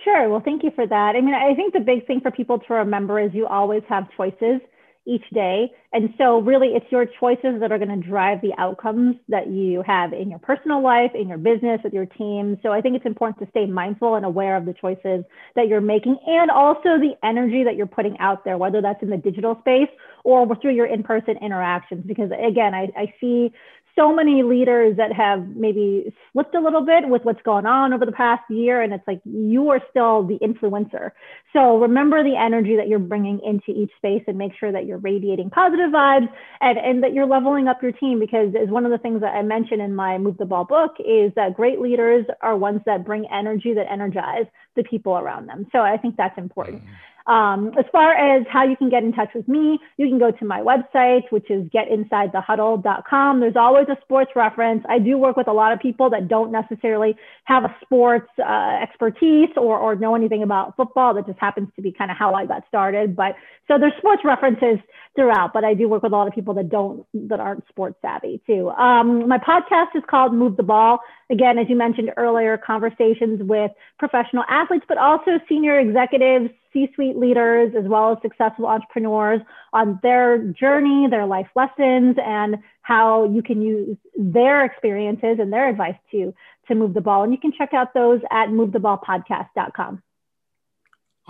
Sure. 0.03 0.29
Well, 0.29 0.41
thank 0.43 0.63
you 0.63 0.71
for 0.73 0.87
that. 0.87 1.15
I 1.15 1.21
mean, 1.21 1.35
I 1.35 1.53
think 1.53 1.73
the 1.73 1.79
big 1.79 2.07
thing 2.07 2.21
for 2.21 2.31
people 2.31 2.59
to 2.59 2.73
remember 2.73 3.19
is 3.19 3.31
you 3.33 3.45
always 3.45 3.83
have 3.89 4.05
choices 4.17 4.61
each 5.05 5.23
day. 5.33 5.71
And 5.93 6.13
so, 6.17 6.39
really, 6.39 6.69
it's 6.69 6.85
your 6.91 7.05
choices 7.19 7.59
that 7.59 7.71
are 7.71 7.77
going 7.79 8.01
to 8.01 8.07
drive 8.07 8.39
the 8.41 8.53
outcomes 8.57 9.15
that 9.29 9.47
you 9.47 9.83
have 9.85 10.13
in 10.13 10.29
your 10.29 10.39
personal 10.39 10.81
life, 10.81 11.11
in 11.15 11.27
your 11.27 11.37
business, 11.39 11.81
with 11.83 11.93
your 11.93 12.05
team. 12.05 12.57
So, 12.63 12.71
I 12.71 12.81
think 12.81 12.95
it's 12.95 13.05
important 13.05 13.39
to 13.39 13.49
stay 13.49 13.65
mindful 13.65 14.15
and 14.15 14.25
aware 14.25 14.55
of 14.55 14.65
the 14.65 14.73
choices 14.73 15.23
that 15.55 15.67
you're 15.67 15.81
making 15.81 16.17
and 16.27 16.49
also 16.51 16.97
the 16.99 17.13
energy 17.23 17.63
that 17.63 17.75
you're 17.75 17.87
putting 17.87 18.17
out 18.19 18.45
there, 18.45 18.57
whether 18.57 18.81
that's 18.81 19.01
in 19.03 19.09
the 19.09 19.17
digital 19.17 19.57
space 19.61 19.89
or 20.23 20.47
through 20.55 20.75
your 20.75 20.85
in 20.85 21.03
person 21.03 21.37
interactions. 21.41 22.03
Because, 22.05 22.31
again, 22.31 22.73
I, 22.73 22.89
I 22.97 23.13
see 23.19 23.51
so 23.95 24.15
many 24.15 24.41
leaders 24.43 24.95
that 24.97 25.11
have 25.11 25.45
maybe 25.55 26.13
slipped 26.31 26.55
a 26.55 26.59
little 26.59 26.85
bit 26.85 27.07
with 27.07 27.23
what's 27.23 27.41
going 27.41 27.65
on 27.65 27.93
over 27.93 28.05
the 28.05 28.11
past 28.11 28.41
year. 28.49 28.81
And 28.81 28.93
it's 28.93 29.03
like 29.05 29.21
you 29.25 29.69
are 29.69 29.81
still 29.89 30.23
the 30.23 30.39
influencer. 30.39 31.11
So 31.53 31.77
remember 31.77 32.23
the 32.23 32.37
energy 32.37 32.75
that 32.77 32.87
you're 32.87 32.99
bringing 32.99 33.41
into 33.45 33.77
each 33.77 33.91
space 33.97 34.23
and 34.27 34.37
make 34.37 34.53
sure 34.57 34.71
that 34.71 34.85
you're 34.85 34.99
radiating 34.99 35.49
positive 35.49 35.91
vibes 35.91 36.29
and, 36.61 36.77
and 36.77 37.03
that 37.03 37.13
you're 37.13 37.25
leveling 37.25 37.67
up 37.67 37.83
your 37.83 37.91
team. 37.91 38.19
Because 38.19 38.53
as 38.55 38.69
one 38.69 38.85
of 38.85 38.91
the 38.91 38.97
things 38.97 39.21
that 39.21 39.35
I 39.35 39.41
mentioned 39.41 39.81
in 39.81 39.93
my 39.93 40.17
Move 40.17 40.37
the 40.37 40.45
Ball 40.45 40.63
book 40.63 40.91
is 40.99 41.33
that 41.35 41.55
great 41.55 41.81
leaders 41.81 42.25
are 42.41 42.55
ones 42.55 42.81
that 42.85 43.05
bring 43.05 43.25
energy 43.31 43.73
that 43.73 43.91
energize 43.91 44.45
the 44.75 44.83
people 44.83 45.17
around 45.17 45.47
them. 45.47 45.67
So 45.71 45.79
I 45.79 45.97
think 45.97 46.15
that's 46.15 46.37
important. 46.37 46.77
Mm-hmm. 46.77 46.93
Um, 47.27 47.71
as 47.77 47.85
far 47.91 48.13
as 48.13 48.45
how 48.51 48.63
you 48.63 48.75
can 48.75 48.89
get 48.89 49.03
in 49.03 49.13
touch 49.13 49.29
with 49.33 49.47
me, 49.47 49.79
you 49.97 50.07
can 50.07 50.19
go 50.19 50.31
to 50.31 50.45
my 50.45 50.59
website, 50.59 51.23
which 51.29 51.49
is 51.49 51.67
getinsidethehuddle.com. 51.69 53.39
There's 53.39 53.55
always 53.55 53.87
a 53.89 53.97
sports 54.01 54.31
reference. 54.35 54.83
I 54.89 54.99
do 54.99 55.17
work 55.17 55.37
with 55.37 55.47
a 55.47 55.53
lot 55.53 55.73
of 55.73 55.79
people 55.79 56.09
that 56.11 56.27
don't 56.27 56.51
necessarily 56.51 57.15
have 57.45 57.63
a 57.63 57.75
sports 57.81 58.29
uh, 58.39 58.79
expertise 58.81 59.49
or, 59.57 59.77
or 59.77 59.95
know 59.95 60.15
anything 60.15 60.43
about 60.43 60.75
football. 60.75 61.13
That 61.13 61.27
just 61.27 61.39
happens 61.39 61.69
to 61.75 61.81
be 61.81 61.91
kind 61.91 62.11
of 62.11 62.17
how 62.17 62.33
I 62.33 62.45
got 62.45 62.63
started. 62.67 63.15
But 63.15 63.35
so 63.67 63.77
there's 63.77 63.93
sports 63.97 64.23
references 64.25 64.79
throughout, 65.15 65.51
but 65.53 65.63
I 65.63 65.73
do 65.73 65.89
work 65.89 66.03
with 66.03 66.13
a 66.13 66.15
lot 66.15 66.27
of 66.27 66.33
people 66.33 66.53
that 66.55 66.69
don't, 66.69 67.05
that 67.29 67.39
aren't 67.39 67.67
sports 67.67 67.97
savvy 68.01 68.41
too. 68.47 68.69
Um, 68.69 69.27
my 69.27 69.37
podcast 69.37 69.95
is 69.95 70.03
called 70.09 70.33
Move 70.33 70.57
the 70.57 70.63
Ball. 70.63 70.99
Again, 71.29 71.57
as 71.57 71.67
you 71.69 71.75
mentioned 71.75 72.11
earlier, 72.17 72.57
conversations 72.57 73.41
with 73.43 73.71
professional 73.99 74.43
athletes, 74.49 74.85
but 74.87 74.97
also 74.97 75.39
senior 75.47 75.79
executives, 75.79 76.49
C-suite 76.73 77.17
leaders, 77.17 77.73
as 77.77 77.85
well 77.85 78.11
as 78.11 78.17
successful 78.21 78.67
entrepreneurs 78.67 79.41
on 79.73 79.99
their 80.01 80.37
journey, 80.37 81.07
their 81.09 81.25
life 81.25 81.47
lessons, 81.55 82.17
and 82.23 82.57
how 82.81 83.25
you 83.25 83.43
can 83.43 83.61
use 83.61 83.97
their 84.17 84.65
experiences 84.65 85.37
and 85.39 85.51
their 85.51 85.69
advice 85.69 85.95
to, 86.11 86.33
to 86.67 86.75
move 86.75 86.93
the 86.93 87.01
ball. 87.01 87.23
And 87.23 87.31
you 87.31 87.39
can 87.39 87.51
check 87.51 87.73
out 87.73 87.93
those 87.93 88.21
at 88.31 88.49
movetheballpodcast.com. 88.49 90.01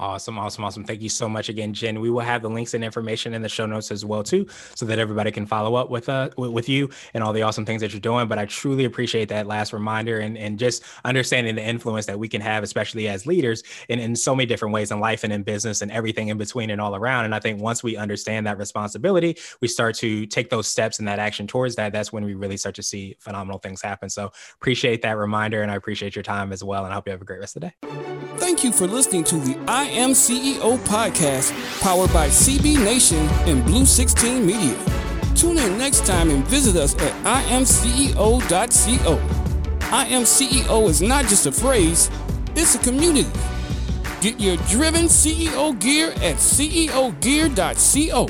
Awesome, 0.02 0.40
awesome, 0.40 0.64
awesome. 0.64 0.84
Thank 0.84 1.04
you 1.04 1.10
so 1.10 1.30
much 1.30 1.48
again, 1.48 1.76
Jen. 1.76 2.02
We 2.02 2.10
will 2.10 2.22
have 2.22 2.42
the 2.42 2.50
links 2.50 2.74
and 2.74 2.84
information 2.84 3.36
in 3.36 3.44
the 3.44 3.50
show 3.50 3.68
notes 3.68 3.92
as 3.92 4.04
well 4.04 4.24
too, 4.24 4.48
so 4.74 4.84
that 4.88 4.98
everybody 4.98 5.30
can 5.30 5.46
follow 5.46 5.76
up 5.76 5.92
with 5.92 6.10
uh 6.10 6.30
with 6.38 6.68
you 6.68 6.90
and 7.14 7.24
all 7.24 7.34
the 7.34 7.44
awesome 7.44 7.66
things 7.68 7.82
that 7.82 7.94
you're 7.94 8.00
doing. 8.00 8.28
But 8.28 8.40
I 8.40 8.46
truly 8.46 8.86
appreciate 8.86 9.30
that 9.30 9.46
last 9.46 9.74
reminder 9.74 10.20
and 10.20 10.40
and 10.40 10.58
just 10.58 10.82
understanding 11.06 11.54
the 11.54 11.64
influence 11.64 12.08
that 12.08 12.18
we 12.18 12.28
can 12.28 12.42
have, 12.42 12.64
especially 12.64 13.08
as 13.08 13.28
leaders, 13.28 13.62
in 13.90 14.00
in 14.00 14.16
so 14.16 14.36
many 14.36 14.48
different 14.48 14.74
ways 14.74 14.90
in 14.90 15.00
life 15.00 15.24
and 15.24 15.32
in 15.32 15.44
business 15.44 15.84
and 15.84 15.92
everything 15.92 16.30
in 16.30 16.38
between 16.40 16.72
and 16.72 16.82
all 16.82 16.96
around. 16.96 17.26
And 17.26 17.36
I 17.36 17.40
think 17.40 17.62
once 17.62 17.84
we 17.84 17.96
understand 17.96 18.48
that 18.48 18.58
responsibility, 18.58 19.38
we 19.62 19.68
start 19.68 19.94
to 19.98 20.26
take 20.26 20.50
those 20.50 20.66
steps 20.66 20.98
and 20.98 21.08
that 21.08 21.20
action 21.20 21.46
towards 21.46 21.76
that. 21.76 21.94
That's 21.94 22.12
when 22.12 22.26
we 22.26 22.34
really 22.34 22.58
start 22.58 22.74
to 22.74 22.84
see 22.84 23.18
phenomenal 23.20 23.60
things 23.60 23.84
happen. 23.84 24.10
So 24.10 24.32
appreciate 24.56 25.04
that 25.04 25.16
reminder, 25.16 25.62
and 25.62 25.72
I 25.72 25.76
appreciate 25.76 26.16
your 26.16 26.24
time 26.24 26.52
as 26.52 26.64
well. 26.64 26.86
And 26.86 26.92
I 26.92 26.96
hope 26.96 27.08
you 27.08 27.12
have 27.12 27.22
a 27.22 27.26
great 27.26 27.40
rest 27.40 27.56
of 27.56 27.62
the 27.62 27.68
day. 27.70 28.11
Thank 28.52 28.66
you 28.66 28.74
for 28.74 28.86
listening 28.86 29.24
to 29.24 29.38
the 29.38 29.58
I 29.66 29.86
Am 29.86 30.10
CEO 30.10 30.78
podcast, 30.80 31.54
powered 31.80 32.12
by 32.12 32.28
CB 32.28 32.84
Nation 32.84 33.20
and 33.48 33.64
Blue 33.64 33.86
16 33.86 34.46
Media. 34.46 34.78
Tune 35.36 35.58
in 35.58 35.78
next 35.78 36.06
time 36.06 36.30
and 36.30 36.46
visit 36.48 36.76
us 36.76 36.94
at 36.96 37.14
imceo.co. 37.46 39.14
I 39.90 40.06
Am 40.08 40.24
CEO 40.24 40.90
is 40.90 41.02
not 41.02 41.28
just 41.28 41.46
a 41.46 41.52
phrase, 41.54 42.12
it's 42.54 42.76
a 42.76 42.80
community. 42.80 43.32
Get 44.20 44.38
your 44.38 44.58
driven 44.68 45.06
CEO 45.06 45.80
gear 45.80 46.10
at 46.16 46.36
ceogear.co. 46.36 48.28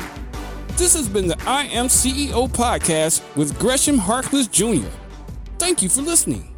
This 0.78 0.94
has 0.94 1.10
been 1.10 1.30
the 1.30 1.38
I 1.48 1.64
Am 1.64 1.88
CEO 1.88 2.48
podcast 2.48 3.24
with 3.36 3.58
Gresham 3.58 3.98
Harkless 3.98 4.52
Jr. 4.52 4.88
Thank 5.58 5.82
you 5.82 5.90
for 5.90 6.04
listening. 6.04 6.51